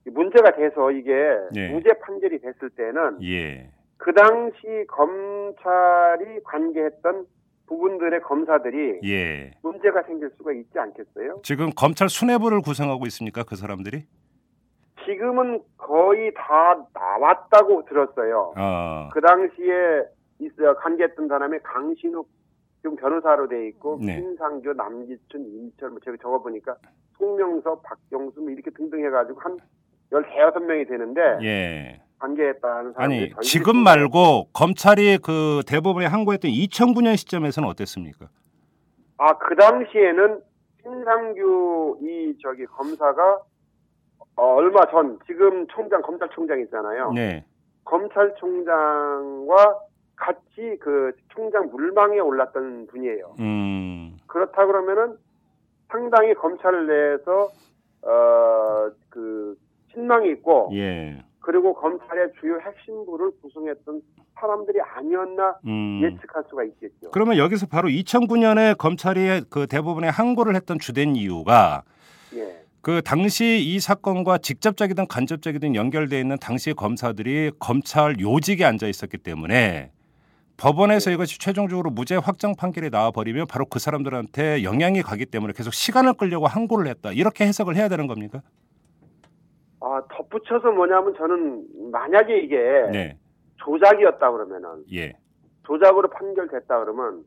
[0.07, 1.13] 문제가 돼서 이게
[1.53, 1.71] 네.
[1.73, 3.71] 무죄 판결이 됐을 때는 예.
[4.01, 7.27] 그 당시 검찰이 관계했던
[7.67, 9.53] 부분들의 검사들이 예.
[9.63, 11.41] 문제가 생길 수가 있지 않겠어요?
[11.45, 13.45] 지금 검찰 수뇌부를 구성하고 있습니까?
[13.45, 14.07] 그 사람들이?
[15.05, 18.55] 지금은 거의 다 나왔다고 들었어요.
[18.57, 19.11] 어.
[19.13, 20.05] 그 당시에
[20.41, 22.29] 있어 관계했던 사람이 강신욱
[22.81, 24.17] 지금 변호사로 돼 있고 네.
[24.17, 26.75] 김상조, 남기춘, 임철 뭐 제가 적어 보니까
[27.19, 29.59] 송명섭, 박경수 뭐 이렇게 등등 해가지고 한
[30.11, 32.01] 열대여섯 명이 되는데 예.
[32.21, 33.79] 관계했다는 아니 지금.
[33.79, 38.29] 말고 검찰이 그 대법원에 항고했던 2009년 시점에서는 어땠습니까?
[39.17, 40.41] 아, 그 당시에는
[40.83, 43.41] 신상규 이 저기 검사가
[44.37, 47.13] 어, 얼마 전 지금 총장 검찰총장 있잖아요.
[47.13, 47.45] 네.
[47.85, 49.79] 검찰총장과
[50.17, 53.35] 같이 그 총장 물망에 올랐던 분이에요.
[53.41, 54.17] 음.
[54.27, 55.17] 그렇다 그러면은
[55.89, 57.49] 상당히 검찰 내에서
[58.03, 59.57] 어그
[59.93, 61.23] 신망이 있고 예.
[61.41, 64.03] 그리고 검찰의 주요 핵심부를 구성했던
[64.39, 66.01] 사람들이 아니었나 음.
[66.03, 67.11] 예측할 수가 있겠죠.
[67.13, 71.83] 그러면 여기서 바로 2009년에 검찰이 그 대법원에 항고를 했던 주된 이유가
[72.35, 72.65] 예.
[72.83, 79.91] 그 당시 이 사건과 직접적이든 간접적이든 연결돼 있는 당시 검사들이 검찰 요직에 앉아 있었기 때문에
[80.57, 85.73] 법원에서 이것이 최종적으로 무죄 확정 판결이 나와 버리면 바로 그 사람들한테 영향이 가기 때문에 계속
[85.73, 87.13] 시간을 끌려고 항고를 했다.
[87.13, 88.43] 이렇게 해석을 해야 되는 겁니까?
[89.81, 92.57] 아 덧붙여서 뭐냐면 저는 만약에 이게
[92.93, 93.19] 네.
[93.57, 95.13] 조작이었다 그러면은 예.
[95.65, 97.25] 조작으로 판결됐다 그러면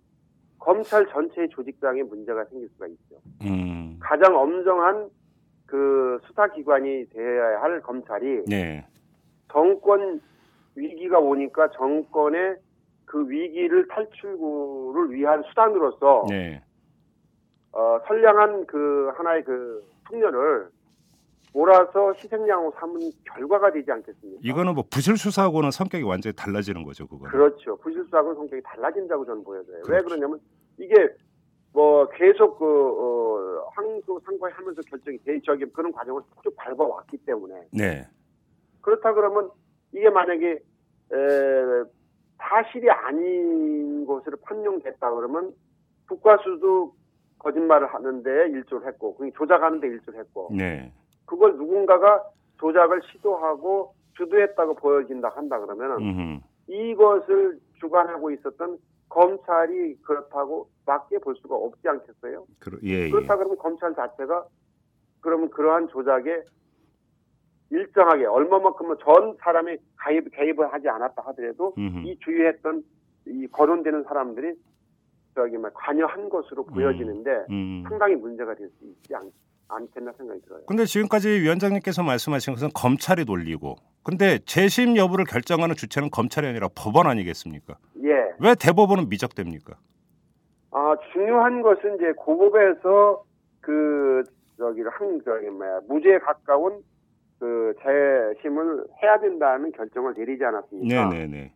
[0.59, 3.15] 검찰 전체의 조직상에 문제가 생길 수가 있죠.
[3.43, 3.97] 음.
[3.99, 5.09] 가장 엄정한
[5.65, 8.85] 그 수사기관이 되어야 할 검찰이 네.
[9.51, 10.21] 정권
[10.75, 12.57] 위기가 오니까 정권의
[13.05, 16.61] 그 위기를 탈출구를 위한 수단으로서 네.
[17.71, 20.69] 어, 선량한 그 하나의 그 청년을
[21.53, 24.41] 몰아서 희생양으로 삼은 결과가 되지 않겠습니까?
[24.43, 27.27] 이거는 뭐 부실 수사하고는 성격이 완전히 달라지는 거죠, 그거.
[27.27, 27.77] 그렇죠.
[27.77, 29.77] 부실수하고는 성격이 달라진다고 저는 보여져요.
[29.77, 30.05] 왜 그렇죠.
[30.07, 30.39] 그러냐면
[30.77, 30.95] 이게
[31.71, 38.07] 뭐 계속 그 어, 항소 상고하면서 결정이 돼 저기 그런 과정을 쭉 밟아왔기 때문에 네.
[38.81, 39.49] 그렇다 그러면
[39.91, 41.83] 이게 만약에 에,
[42.37, 45.53] 사실이 아닌 것으로 판명됐다 그러면
[46.07, 46.95] 국가수도
[47.39, 50.93] 거짓말을 하는데 일조를 했고, 그게 조작하는데 일조를 했고, 네.
[51.25, 52.23] 그걸 누군가가
[52.59, 56.41] 조작을 시도하고 주도했다고 보여진다 한다 그러면은.
[56.67, 58.77] 이것을 주관하고 있었던
[59.09, 62.45] 검찰이 그렇다고 맞게 볼 수가 없지 않겠어요?
[62.59, 63.09] 그러, 예, 예.
[63.09, 64.45] 그렇다 그러면 검찰 자체가
[65.21, 66.41] 그러면 그러한 조작에
[67.69, 72.07] 일정하게 얼마만큼은 전 사람이 가입, 개입을 하지 않았다 하더라도 음흠.
[72.07, 72.83] 이 주의했던
[73.27, 74.53] 이 거론되는 사람들이
[75.35, 77.83] 저기 막 관여한 것으로 보여지는데 음.
[77.87, 79.31] 상당히 문제가 될 수 있지 않,
[79.75, 80.65] 않겠나 생각이 들어요.
[80.65, 87.07] 근데 지금까지 위원장님께서 말씀하신 것은 검찰이 돌리고 근데 재심 여부를 결정하는 주체는 검찰이 아니라 법원
[87.07, 87.77] 아니겠습니까?
[88.03, 88.33] 예.
[88.39, 89.75] 왜 대법원은 미적됩니까?
[90.71, 93.23] 아, 중요한 것은 이제 고법에서
[93.61, 94.23] 그,
[94.57, 96.83] 저기, 한, 저기, 뭐야, 무죄에 가까운
[97.39, 101.09] 그 재심을 해야 된다는 결정을 내리지 않았습니까?
[101.09, 101.53] 네네네.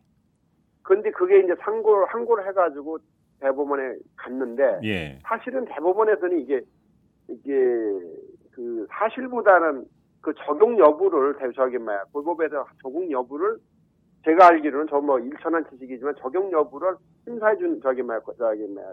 [0.82, 2.98] 근데 그게 이제 상고를, 항고를 해가지고
[3.40, 5.18] 대법원에 갔는데, 예.
[5.22, 6.62] 사실은 대법원에서는 이게,
[7.28, 7.52] 이게,
[8.52, 9.84] 그 사실보다는
[10.20, 13.56] 그 적용 여부를, 대- 저기, 뭐야, 고법에서 적용 여부를
[14.24, 18.88] 제가 알기로는 저 뭐 일천한 지식이지만 적용 여부를 심사해 준 저기 뭐야 그 저기 뭐야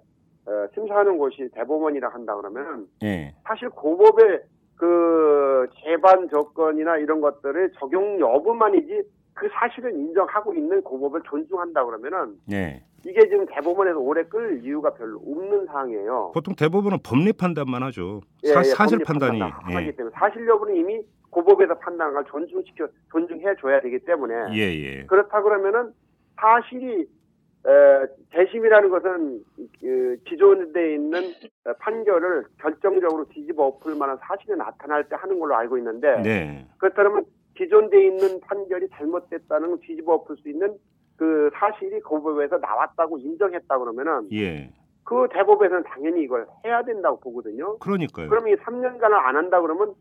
[0.46, 3.34] 어, 심사하는 곳이 대법원이라 한다 그러면 예.
[3.44, 4.42] 사실 고법의
[4.78, 9.02] 그 재반 조건이나 이런 것들의 적용 여부만이지
[9.34, 12.84] 그 사실을 인정하고 있는 고법을 존중한다 그러면은 예.
[13.06, 16.32] 이게 지금 대법원에서 오래 끌 이유가 별로 없는 상황이에요.
[16.34, 18.22] 보통 대법원은 법리 판단만 하죠.
[18.44, 19.40] 예, 사, 예, 사실 판단이.
[19.40, 19.92] 판단 하기 예.
[19.92, 25.06] 때문에 사실 여부는 이미 고법에서 판단한 걸 존중시켜 존중해 줘야 되기 때문에 예, 예.
[25.06, 25.94] 그렇다 그러면은
[26.40, 29.44] 사실이 에, 재심이라는 것은
[29.82, 31.24] 그 기존에 있는
[31.66, 36.68] 어, 판결을 결정적으로 뒤집어 엎을 만한 사실이 나타날 때 하는 걸로 알고 있는데 네.
[36.78, 40.76] 그렇다면 기존 돼 있는 판결이 잘못됐다는 걸 뒤집어 엎을 수 있는
[41.18, 44.70] 그 사실이 고법에서 나왔다고 인정했다 그러면은 예.
[45.04, 47.78] 그 대법에서는 당연히 이걸 해야 된다고 보거든요.
[47.80, 48.28] 그러니까요.
[48.30, 49.94] 그러면 이 3년간을 안 한다 그러면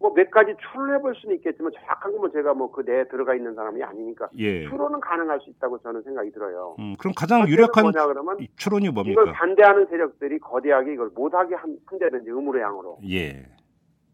[0.00, 3.54] 뭐 몇 가지 추론해 볼 수는 있겠지만 정확한 건뭐 제가 뭐 그 내에 들어가 있는
[3.54, 4.64] 사람이 아니니까 예.
[4.68, 6.74] 추론은 가능할 수 있다고 저는 생각이 들어요.
[6.80, 9.32] 음, 그럼 가장 유력한 뭐냐 그러면 이 추론이 이걸 뭡니까?
[9.32, 12.98] 반대하는 세력들이 거대하게 이걸 못하게 한- 한다든지 의무로 양으로.
[13.08, 13.46] 예.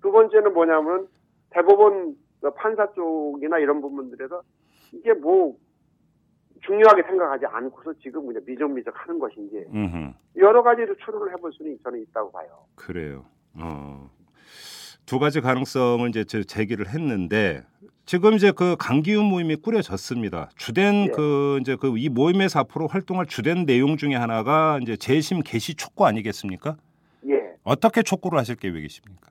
[0.03, 1.09] 두 번째는 뭐냐면
[1.51, 4.43] 대법원 그 판사 쪽이나 이런 부분들에서
[4.93, 5.57] 이게 뭐
[6.67, 10.13] 중요하게 생각하지 않고서 지금 그냥 미적미적 하는 것인지 음.
[10.37, 12.49] 여러 가지로 추론을 해볼 수는 저는 있다고 봐요.
[12.75, 13.25] 그래요.
[13.55, 14.11] 어.
[15.07, 17.63] 두 가지 가능성을 이제 제- 제기를 했는데
[18.05, 20.51] 지금 이제 그 강기훈 모임이 꾸려졌습니다.
[20.57, 21.11] 주된 예.
[21.15, 26.07] 그 이제 그 이 모임에서 앞으로 활동할 주된 내용 중에 하나가 이제 재심 개시 촉구
[26.07, 26.77] 아니겠습니까?
[27.29, 27.55] 예.
[27.65, 29.29] 어떻게 촉구를 하실 계획이십니까?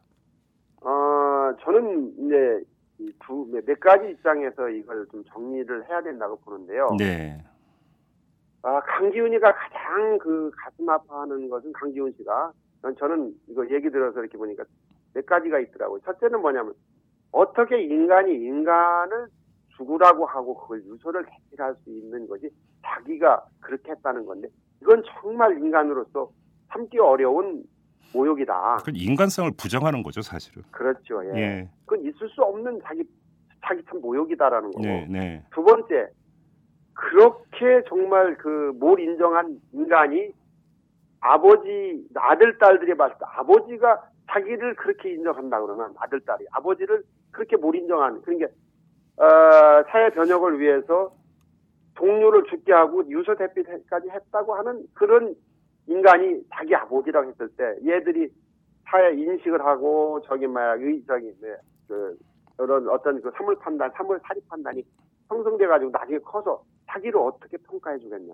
[0.82, 2.77] 어, 저는 이제 이
[3.26, 6.88] 두몇 가지 입장에서 이걸 좀 정리를 해야 된다고 보는데요.
[6.98, 7.44] 네.
[8.64, 14.38] 아, 강기훈이가 가장 그 가슴 아파하는 것은 강기훈 씨가 전- 저는 이거 얘기 들어서 이렇게
[14.38, 14.64] 보니까
[15.14, 16.00] 몇 가지가 있더라고요.
[16.02, 16.74] 첫째는 뭐냐면
[17.32, 19.28] 어떻게 인간이 인간을
[19.78, 22.50] 죽으라고 하고 그걸 유서를 대필할 수 있는 것이
[22.84, 24.48] 자기가 그렇게 했다는 건데
[24.82, 26.32] 이건 정말 인간으로서
[26.72, 27.64] 참기 어려운
[28.14, 28.78] 모욕이다.
[28.86, 30.64] 그 인간성을 부정하는 거죠, 사실은.
[30.72, 31.24] 그렇죠.
[31.26, 31.40] 예.
[31.40, 31.70] 예.
[31.86, 33.04] 그건 있을 수 없는 자기
[33.66, 34.82] 자기 참 모욕이다라는 거고.
[34.84, 35.44] 네, 네.
[35.54, 36.08] 두 번째,
[36.94, 40.32] 그렇게 정말 그 뭘 인정한 인간이
[41.20, 47.76] 아버지, 아들, 딸들이 봤을 때 아버지가 자기를 그렇게 인정한다 그러면 아들, 딸이 아버지를 그렇게 못
[47.76, 48.48] 인정한, 그러니까,
[49.18, 51.12] 어, 사회 변혁을 위해서
[51.96, 55.36] 동료를 죽게 하고 유서 대피까지 했다고 하는 그런
[55.88, 58.30] 인간이 자기 아버지라고 했을 때 얘들이
[58.90, 61.56] 사회 인식을 하고 저기 뭐야, 의, 저기, 네,
[61.88, 62.18] 그,
[62.60, 64.84] 이런 어떤 그 사물 판단, 사물 사립 판단이
[65.28, 68.34] 형성돼 가지고 나중에 커서 자기를 어떻게 평가해 주겠냐.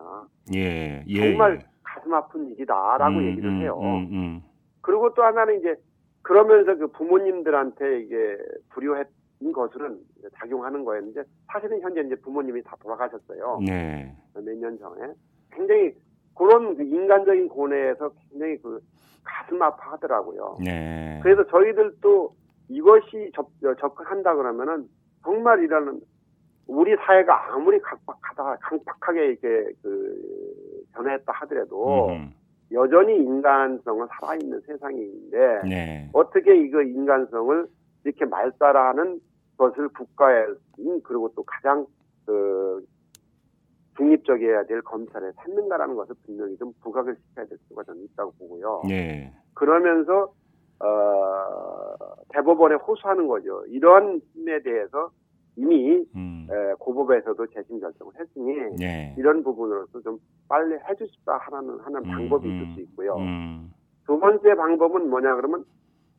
[0.55, 1.03] 예.
[1.07, 1.29] 예.
[1.29, 1.65] 정말 예.
[1.83, 3.79] 가슴 아픈 일이다라고 음, 얘기를 음, 해요.
[3.81, 4.41] 음, 음.
[4.81, 5.75] 그리고 또 하나는 이제
[6.21, 8.37] 그러면서 그 부모님들한테 이게
[8.69, 13.59] 불효했던 것은 이제 작용하는 거였는데 사실은 현재 이제 부모님이 다 돌아가셨어요.
[13.65, 14.15] 네.
[14.35, 15.13] 몇 년 전에.
[15.51, 15.93] 굉장히
[16.35, 18.79] 그런 그 인간적인 고뇌에서 굉장히 그
[19.23, 20.57] 가슴 아파하더라고요.
[20.63, 21.19] 네.
[21.23, 22.35] 그래서 저희들도
[22.69, 24.87] 이것이 접, 어, 접근한다 그러면은
[25.23, 26.01] 정말 이런
[26.67, 32.33] 우리 사회가 아무리 각박하다, 강박하게 이렇게 그 변했다 하더라도 음,
[32.71, 36.09] 여전히 인간성은 살아있는 세상인데 네.
[36.13, 37.67] 어떻게 이거 인간성을
[38.05, 39.19] 이렇게 말살하는
[39.57, 40.45] 것을 국가에
[40.79, 41.85] 음, 그리고 또 가장
[42.25, 42.83] 그
[43.97, 48.81] 중립적이어야 될 검찰에 찾는가라는 것을 분명히 좀 부각을 시켜야 될 필요가 저는 있다고 보고요.
[48.87, 49.31] 네.
[49.53, 50.33] 그러면서
[50.79, 51.95] 어,
[52.29, 53.63] 대법원에 호소하는 거죠.
[53.67, 55.11] 이러한 힘에 대해서
[55.55, 56.47] 이미 음.
[56.49, 59.15] 에, 고법에서도 재심 결정을 했으니 네.
[59.17, 60.17] 이런 부분으로서 좀
[60.49, 63.15] 빨리 해주십사 하는 하는 음, 방법이 음, 있을 수 있고요.
[63.17, 63.71] 음.
[64.05, 65.63] 두 번째 방법은 뭐냐 그러면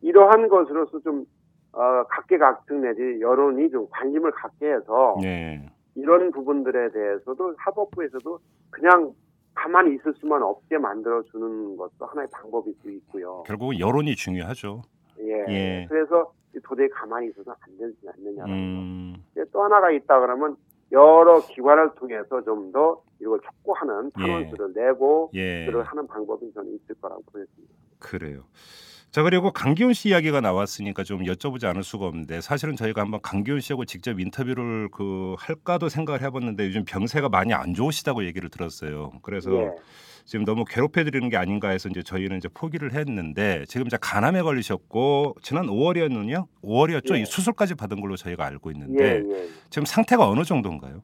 [0.01, 1.27] 이러한 것으로서 좀
[1.73, 5.69] 어, 각계각층 내지 여론이 좀 관심을 갖게 해서 네.
[5.95, 8.39] 이런 부분들에 대해서도 사법부에서도
[8.71, 9.13] 그냥
[9.55, 13.45] 가만히 있을 수만 없게 만들어 주는 것도 하나의 방법일 수 있고요.
[13.47, 14.83] 결국 여론이 중요하죠.
[15.21, 15.45] 예.
[15.49, 15.87] 예.
[15.89, 16.33] 그래서
[16.65, 19.45] 도저히 가만히 있어서 안 되지 않느냐라는 음, 거.
[19.53, 20.57] 또 하나가 있다 그러면
[20.93, 25.65] 여러 기관을 통해서 좀 더 이걸 촉구하는 탄원서를 내고 예.
[25.67, 27.73] 그를 하는 방법이 저는 있을 거라고 보여집니다.
[28.01, 28.43] 그래요.
[29.15, 33.61] 자 그리고 강기훈 씨 이야기가 나왔으니까 좀 여쭤보지 않을 수가 없는데 사실은 저희가 한번 강기훈
[33.61, 39.13] 씨하고 직접 인터뷰를 그 할까도 생각을 해봤는데 요즘 병세가 많이 안 좋으시다고 얘기를 들었어요.
[39.23, 39.71] 그래서 예.
[40.25, 44.43] 지금 너무 괴롭혀 드리는 게 아닌가 해서 이제 저희는 이제 포기를 했는데 지금 이제 간암에
[44.43, 46.49] 걸리셨고 지난 5월이었느냐?
[46.65, 47.15] 5월이었죠.
[47.15, 47.21] 예.
[47.21, 49.49] 이 수술까지 받은 걸로 저희가 알고 예, 있는데 예.
[49.71, 51.03] 지금 상태가 어느 정도인가요?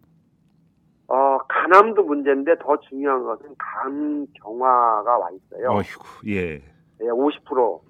[1.06, 5.80] 어, 간암도 문제인데 더 중요한 것은 간 경화가 와 있어요.
[6.26, 6.60] 예.
[7.02, 7.89] 예, 50%.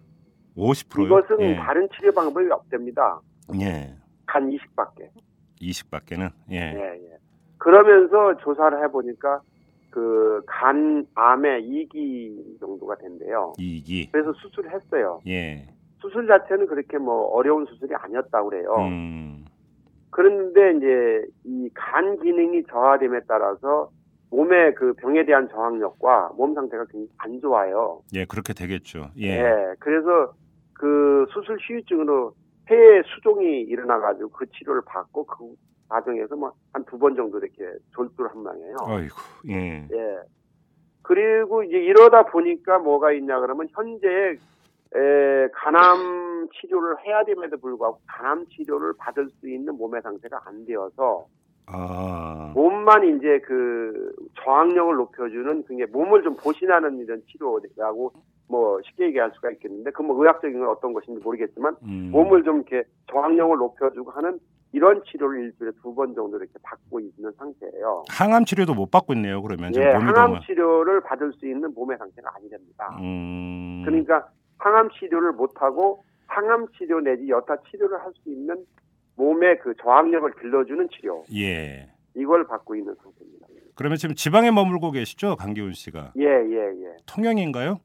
[0.57, 1.07] 50%요?
[1.07, 1.57] 이것은 예.
[1.57, 3.21] 다른 치료 방법이 없답니다.
[3.61, 3.95] 예.
[4.27, 5.11] 간 이식밖에.
[5.61, 6.57] 20밖에는 예.
[6.57, 7.19] 예, 예.
[7.59, 9.41] 그러면서 조사를 해보니까
[9.91, 13.53] 그 간암의 2기 정도가 된대요.
[13.59, 14.11] 이기.
[14.13, 15.21] 그래서 수술을 했어요.
[15.27, 15.67] 예.
[16.01, 18.75] 수술 자체는 그렇게 뭐 어려운 수술이 아니었다고 그래요.
[18.79, 19.45] 음.
[20.11, 23.91] 그런데 이제 이 간 기능이 저하됨에 따라서
[24.31, 28.03] 몸의 그 병에 대한 저항력과 몸 상태가 굉장히 안 좋아요.
[28.15, 29.11] 예, 그렇게 되겠죠.
[29.19, 29.27] 예.
[29.39, 29.75] 예.
[29.81, 30.33] 그래서
[30.75, 32.33] 그 수술 후유증으로
[32.67, 35.55] 폐에 수종이 일어나가지고 그 치료를 받고 그
[35.89, 37.65] 과정에서 뭐 한 두 번 정도 이렇게
[37.95, 38.77] 졸두를 한 방이에요.
[38.83, 39.17] 어이구.
[39.51, 39.89] 예.
[39.93, 40.19] 예.
[41.03, 44.07] 그리고 이제 이러다 보니까 뭐가 있냐 그러면 현재
[44.95, 51.27] 에, 간암 치료를 해야 됨에도 불구하고 간암 치료를 받을 수 있는 몸의 상태가 안 되어서
[51.73, 52.53] 아.
[52.55, 58.13] 몸만 이제 그 저항력을 높여주는 그게 몸을 좀 보신하는 이런 치료라고
[58.49, 62.11] 뭐 쉽게 얘기할 수가 있겠는데 그 뭐 의학적인 건 어떤 것인지 모르겠지만 음.
[62.13, 64.39] 몸을 좀 이렇게 저항력을 높여주고 하는
[64.73, 68.05] 이런 치료를 일주일에 두 번 정도 이렇게 받고 있는 상태예요.
[68.09, 69.43] 항암 치료도 못 받고 있네요.
[69.43, 72.97] 그러면 예, 몸이 항암 너무 치료를 받을 수 있는 몸의 상태가 아니됩니다.
[73.01, 73.83] 음.
[73.85, 74.29] 그러니까
[74.59, 78.65] 항암 치료를 못 하고 항암 치료 내지 여타 치료를 할 수 있는
[79.21, 81.91] 몸의 그 저항력을 길러주는 치료 예.
[82.17, 83.47] 이걸 받고 있는 상태입니다.
[83.75, 85.37] 그러면 지금 지방에 머물고 계시죠?
[85.37, 86.13] 강기훈 씨가.
[86.19, 86.97] 예, 예, 예.
[87.07, 87.79] 통영인가요?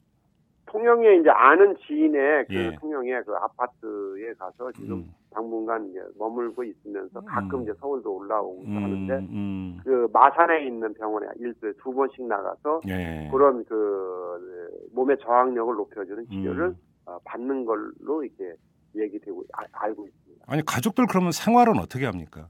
[0.67, 2.75] 통영에 이제 아는 지인의 그 예.
[2.79, 5.13] 통영의 그 아파트에 가서 지금 음.
[5.31, 7.63] 당분간 이제 머물고 있으면서 가끔 음.
[7.63, 9.77] 이제 서울도 올라오고 음, 하는데 음.
[9.83, 13.29] 그 마산에 있는 병원에 일주일에 두 번씩 나가서 예.
[13.31, 16.75] 그런 그 몸의 저항력을 높여주는 치료를 음.
[17.05, 18.55] 어, 받는 걸로 이렇게
[18.97, 20.45] 얘기되고 아- 알고 있습니다.
[20.47, 22.47] 아니 가족들 그러면 생활은 어떻게 합니까?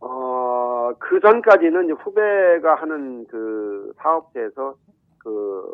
[0.00, 4.76] 어, 그 전까지는 이제 후배가 하는 그 사업체에서
[5.18, 5.64] 그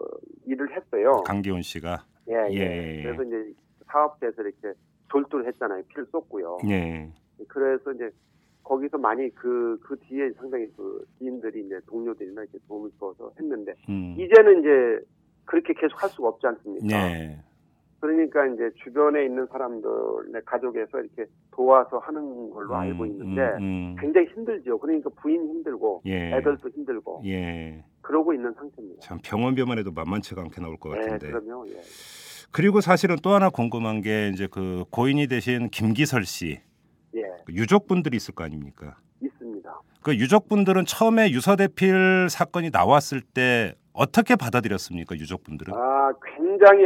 [0.46, 1.22] 일을 했어요.
[1.24, 2.04] 강기훈 씨가.
[2.28, 2.54] 예, 예.
[2.58, 3.02] 예, 예.
[3.02, 3.52] 그래서 이제
[3.90, 4.72] 사업체에서 이렇게
[5.10, 5.82] 졸도를 했잖아요.
[5.88, 6.58] 피를 쏟고요.
[6.68, 7.10] 예.
[7.48, 8.10] 그래서 이제
[8.64, 14.14] 거기서 많이 그, 그 뒤에 상당히 그 지인들이 이제 동료들이나 이렇게 도움을 줘서 했는데 음.
[14.18, 15.06] 이제는 이제
[15.46, 16.86] 그렇게 계속 할 수가 없지 않습니까?
[16.94, 17.42] 예.
[18.00, 23.96] 그러니까 이제 주변에 있는 사람들의 가족에서 이렇게 도와서 하는 걸로 음, 알고 있는데 음, 음.
[23.98, 24.78] 굉장히 힘들죠.
[24.78, 26.36] 그러니까 부인 힘들고 예.
[26.36, 27.84] 애들도 힘들고 예.
[28.00, 29.00] 그러고 있는 상태입니다.
[29.00, 31.30] 참 병원비만 해도 만만치가 않게 나올 것 네, 같은데.
[31.30, 31.66] 그럼요.
[31.68, 31.80] 예.
[32.52, 36.60] 그리고 사실은 또 하나 궁금한 게 이제 그 고인이 되신 김기설 씨
[37.16, 38.96] 예, 그 유족분들이 있을 거 아닙니까?
[39.20, 39.80] 있습니다.
[40.02, 45.16] 그 유족분들은 처음에 유서대필 사건이 나왔을 때 어떻게 받아들였습니까?
[45.16, 46.84] 유족분들은 아, 굉장히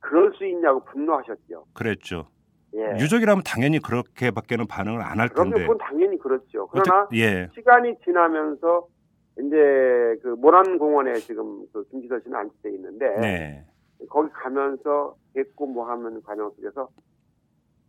[0.00, 1.64] 그럴 수 있냐고 분노하셨죠.
[1.74, 2.28] 그랬죠.
[2.74, 2.96] 예.
[2.98, 5.62] 유족이라면 당연히 그렇게밖에는 반응을 안할 그럼요, 텐데.
[5.66, 6.66] 그건 당연히 그렇죠.
[6.68, 7.48] 그러나 어떻게- 예.
[7.54, 8.86] 시간이 지나면서
[9.40, 13.64] 이제 그 모란 공원에 지금 그 김기설 씨는 안치돼 있는데 네.
[14.10, 16.88] 거기 가면서 뵙고 뭐 하는 과정 속에서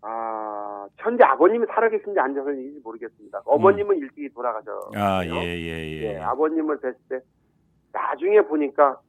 [0.02, 3.42] 아 현재 아버님이 살아계신지 안 계신지 모르겠습니다.
[3.46, 4.92] 어머님은 일찍이 돌아가셨어요.
[4.94, 4.98] 음.
[4.98, 6.02] 아, 예, 예, 예.
[6.14, 7.20] 예, 아버님을 뵀을 때
[7.92, 9.00] 나중에 보니까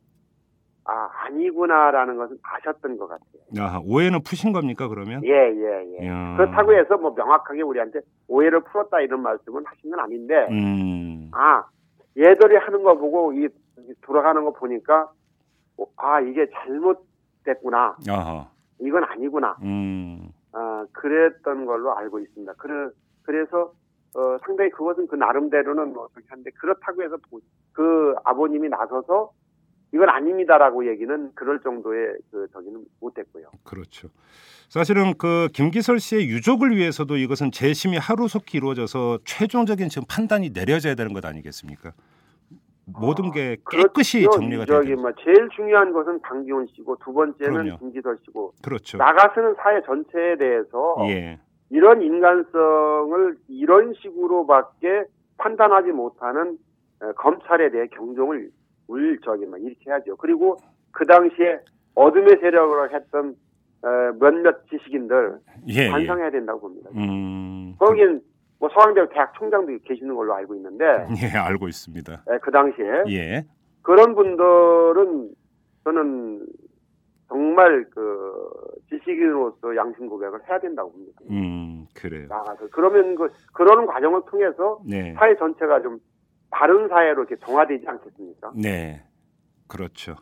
[0.84, 3.24] 아 아니구나라는 것은 아셨던 것 같아요.
[3.58, 5.22] 아, 오해는 푸신 겁니까, 그러면?
[5.24, 6.06] 예, 예, 예.
[6.08, 6.36] 야.
[6.36, 11.30] 그렇다고 해서 뭐 명확하게 우리한테 오해를 풀었다 이런 말씀은 하신 건 아닌데 음.
[11.32, 11.64] 아
[12.16, 13.48] 얘들이 하는 거 보고 이
[13.88, 15.10] 이 돌아가는 거 보니까
[15.78, 16.46] 어, 아 이게
[17.44, 18.46] 잘못됐구나 아하.
[18.78, 20.28] 이건 아니구나 음.
[20.52, 22.52] 아 그랬던 걸로 알고 있습니다.
[22.58, 22.90] 그래
[23.22, 23.72] 그래서
[24.14, 27.40] 어, 상당히 그것은 그 나름대로는 뭐 그렇게 한데 그렇다고 해서 보-
[27.72, 29.30] 그 아버님이 나서서
[29.92, 33.46] 이건 아닙니다라고 얘기는 그럴 정도의 그 저기는 못했고요.
[33.64, 34.08] 그렇죠.
[34.68, 41.12] 사실은 그 김기설 씨의 유족을 위해서도 이것은 재심이 하루속히 이루어져서 최종적인 지금 판단이 내려져야 되는
[41.12, 41.92] 것 아니겠습니까?
[42.86, 44.38] 모든 게 깨끗이 그렇죠.
[44.38, 45.00] 정리가 되죠.
[45.00, 47.78] 뭐 제일 중요한 것은 강기훈 씨고 두 번째는 그럼요.
[47.78, 48.98] 김기설 씨고 그렇죠.
[48.98, 51.38] 나가서는 사회 전체에 대해서 예.
[51.70, 55.04] 이런 인간성을 이런 식으로밖에
[55.38, 56.58] 판단하지 못하는
[57.00, 58.50] 어, 검찰에 대해 경종을
[58.90, 60.16] 울 저기 막 일으켜야죠.
[60.16, 60.56] 그리고
[60.90, 61.60] 그 당시에
[61.94, 63.36] 어둠의 세력으로 했던
[63.82, 63.88] 어,
[64.18, 65.38] 몇몇 지식인들
[65.68, 65.86] 예.
[65.86, 65.90] 예.
[65.90, 66.90] 반성해야 된다고 봅니다.
[66.94, 67.76] 음.
[67.78, 68.20] 거긴
[68.58, 70.84] 뭐 서강대 대학 총장도 계시는 걸로 알고 있는데
[71.22, 72.24] 예, 알고 있습니다.
[72.30, 73.46] 예, 그 당시에 예.
[73.82, 75.30] 그런 분들은
[75.84, 76.46] 저는
[77.28, 78.32] 정말 그
[78.90, 81.20] 지식인으로서 양심 고백을 해야 된다고 봅니다.
[81.30, 82.26] 음, 그래요.
[82.28, 85.14] 나가서 그러면 그 그런 과정을 통해서 네.
[85.14, 86.00] 사회 전체가 좀
[86.50, 88.52] 바른 사회로 이렇게 정화되지 않겠습니까?
[88.54, 89.02] 네.
[89.68, 90.16] 그렇죠.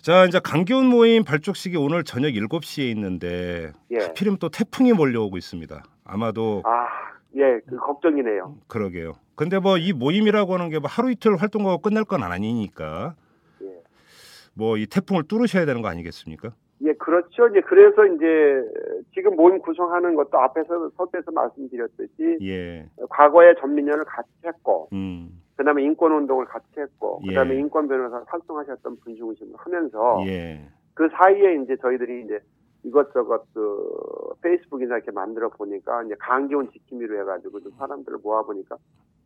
[0.00, 3.98] 자, 이제 강기훈 모임 발족식이 오늘 저녁 7시에 있는데 예.
[3.98, 5.82] 하필이면 또 태풍이 몰려오고 있습니다.
[6.04, 6.86] 아마도 아,
[7.34, 8.54] 예, 그 걱정이네요.
[8.68, 9.14] 그러게요.
[9.34, 13.16] 근데 뭐 이 모임이라고 하는 게 뭐 하루 이틀 활동하고 끝날 건 아니니까
[13.62, 13.66] 예.
[14.54, 16.52] 뭐 이 태풍을 뚫으셔야 되는 거 아니겠습니까?
[16.84, 17.48] 예, 그렇죠.
[17.48, 22.86] 이제 그래서 이제 지금 모임 구성하는 것도 앞에서 서두에서 말씀드렸듯이 예.
[23.10, 25.42] 과거에 전민연을 같이 했고 음.
[25.56, 27.28] 그다음에 인권 운동을 같이 했고 예.
[27.28, 30.68] 그다음에 인권 변호사 활동하셨던 분 중심으로 하면서 예.
[30.94, 32.40] 그 사이에 이제 저희들이 이제
[32.84, 38.76] 이것저것 그 페이스북이나 이렇게 만들어 보니까 이제 강기훈 지킴이로 해가지고 좀 사람들을 모아 보니까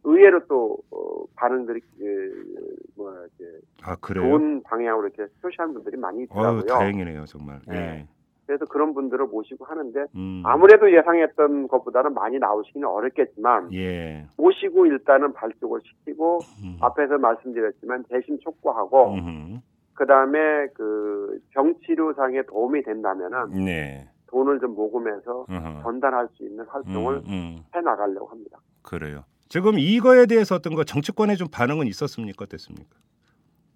[0.05, 3.97] 의외로 또 어, 반응들이 그, 뭐 이렇게 아?
[4.15, 6.65] 좋은 방향으로 이렇게 표시하는 분들이 많이 있더라고요.
[6.65, 7.61] 다행이네요, 정말.
[7.71, 8.07] 예.
[8.51, 8.57] 네.
[8.57, 10.43] 그래서 그런 분들을 모시고 하는데 음.
[10.45, 14.27] 아무래도 예상했던 것보다는 많이 나오시기는 어렵겠지만 예.
[14.37, 16.77] 모시고 일단은 발족을 시키고 음.
[16.81, 19.61] 앞에서 말씀드렸지만 대신 촉구하고 음흠.
[19.95, 24.09] 그 다음에 그 병치료상에 도움이 된다면은 네.
[24.27, 25.83] 돈을 좀 모금해서 어허.
[25.83, 27.59] 전달할 수 있는 활동을 음, 음.
[27.75, 28.59] 해 나가려고 합니다.
[28.83, 29.25] 그래요.
[29.49, 32.45] 지금 이거에 대해서 어떤 거 정치권에 좀 반응은 있었습니까?
[32.45, 32.97] 어땠습니까?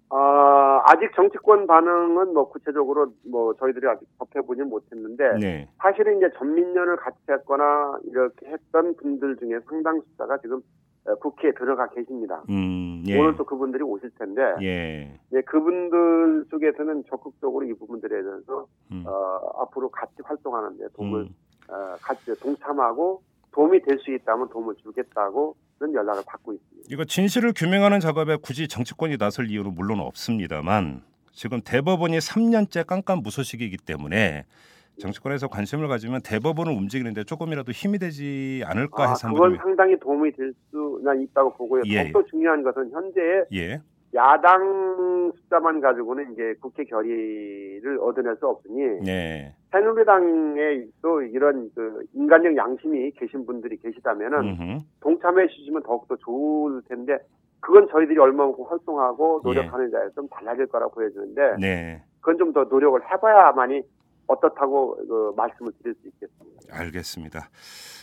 [0.09, 5.69] 아, 아직 정치권 반응은 뭐 구체적으로 뭐 저희들이 아직 접해보지 못했는데 네.
[5.79, 10.61] 사실은 이제 전민련을 같이 했거나 이렇게 했던 분들 중에 상당 수자가 지금
[11.07, 12.43] 어, 국회에 들어가 계십니다.
[12.49, 13.19] 음, 예.
[13.19, 15.19] 오늘 또 그분들이 오실 텐데 예.
[15.33, 19.03] 예, 그분들 쪽에서는 적극적으로 이 부분들에 대해서 음.
[19.07, 21.29] 어, 앞으로 같이 활동하는데 도움을 음.
[21.69, 23.21] 어, 같이 동참하고
[23.51, 26.87] 도움이 될 수 있다면 도움을 주겠다고는 연락을 받고 있습니다.
[26.89, 31.01] 이거 진실을 규명하는 작업에 굳이 정치권이 나설 이유는 물론 없습니다만
[31.31, 34.45] 지금 대법원이 3년째 깜깜 무소식이기 때문에
[34.99, 39.99] 정치권에서 관심을 가지면 대법원을 움직이는데 조금이라도 힘이 되지 않을까 아, 해서 그건 한번 좀- 상당히
[39.99, 41.83] 도움이 될 수는 있다고 보고요.
[41.87, 42.11] 예.
[42.11, 43.19] 더욱더 중요한 것은 현재
[43.53, 43.81] 예.
[44.15, 49.53] 야당 숫자만 가지고는 이제 국회 결의를 얻어낼 수 없으니 네.
[49.71, 54.79] 새누리당에 또 이런 그 인간적 양심이 계신 분들이 계시다면은 음흠.
[55.01, 57.17] 동참해 주시면 더욱더 좋을 텐데
[57.59, 59.49] 그건 저희들이 얼마만큼 활동하고 예.
[59.49, 62.01] 노력하는 자에 좀 달라질 거라고 보여지는데 네.
[62.21, 63.81] 그건 좀 더 노력을 해봐야만이
[64.27, 66.61] 어떻다고 그 말씀을 드릴 수 있겠습니다.
[66.71, 67.49] 알겠습니다.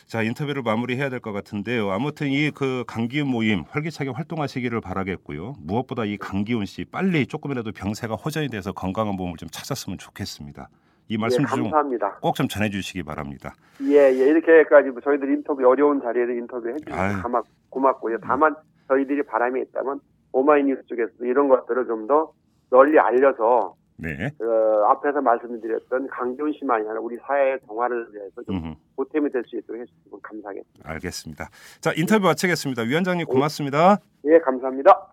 [0.06, 1.90] 자 인터뷰를 마무리해야 될 것 같은데요.
[1.90, 5.54] 아무튼 이 그 강기훈 모임 활기차게 활동하시기를 바라겠고요.
[5.60, 10.68] 무엇보다 이 강기훈 씨 빨리 조금이라도 병세가 호전이 돼서 건강한 몸을 좀 찾았으면 좋겠습니다.
[11.08, 12.18] 이 말씀 예, 좀 감사합니다.
[12.20, 13.54] 꼭좀 전해주시기 바랍니다.
[13.82, 17.22] 예, 예, 이렇게까지 뭐 저희들 인터뷰 어려운 자리에서 인터뷰 해주셔서.
[17.22, 18.18] 가마, 고맙고요.
[18.22, 18.54] 다만
[18.88, 20.00] 저희들이 바람이 있다면
[20.32, 22.32] 오마이뉴스 쪽에서도 이런 것들을 좀 더
[22.70, 24.30] 널리 알려서 네.
[24.40, 28.74] 어, 앞에서 말씀드렸던 강기훈 씨만이 아니라 우리 사회의 정화를 위해서 좀 음흠.
[28.96, 30.90] 보탬이 될 수 있도록 해주시면 감사하겠습니다.
[30.90, 31.50] 알겠습니다.
[31.80, 32.82] 자 인터뷰 마치겠습니다.
[32.82, 33.98] 위원장님 고맙습니다.
[34.24, 35.12] 예, 감사합니다.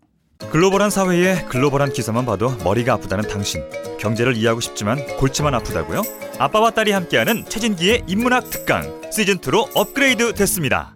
[0.51, 3.61] 글로벌한 사회에 글로벌한 기사만 봐도 머리가 아프다는 당신.
[3.99, 6.01] 경제를 이해하고 싶지만 골치만 아프다고요?
[6.39, 8.81] 아빠와 딸이 함께하는 최진기의 인문학 특강
[9.11, 10.95] 시즌 2로 업그레이드 됐습니다.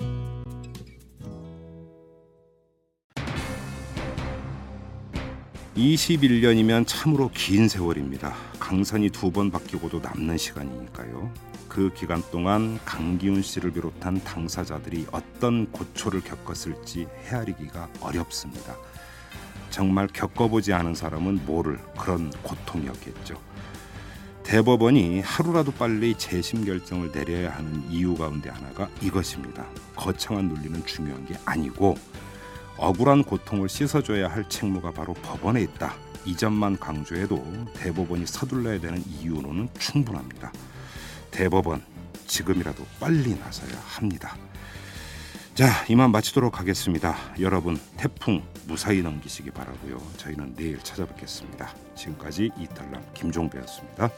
[5.81, 8.33] 21년이면 참으로 긴 세월입니다.
[8.59, 11.31] 강선이 두 번 바뀌고도 남는 시간이니까요.
[11.67, 18.75] 그 기간 동안 강기훈 씨를 비롯한 당사자들이 어떤 고초를 겪었을지 헤아리기가 어렵습니다.
[19.69, 23.35] 정말 겪어보지 않은 사람은 모를 그런 고통이었겠죠.
[24.43, 29.65] 대법원이 하루라도 빨리 재심 결정을 내려야 하는 이유 가운데 하나가 이것입니다.
[29.95, 31.95] 거창한 논리는 중요한 게 아니고
[32.81, 35.93] 억울한 고통을 씻어줘야 할 책무가 바로 법원에 있다.
[36.25, 37.37] 이 점만 강조해도
[37.75, 40.51] 대법원이 서둘러야 되는 이유로는 충분합니다.
[41.29, 41.83] 대법원
[42.25, 44.35] 지금이라도 빨리 나서야 합니다.
[45.53, 47.15] 자, 이만 마치도록 하겠습니다.
[47.39, 50.01] 여러분 태풍 무사히 넘기시기 바라고요.
[50.17, 51.75] 저희는 내일 찾아뵙겠습니다.
[51.95, 54.09] 지금까지 이탈남 김종배였습니다.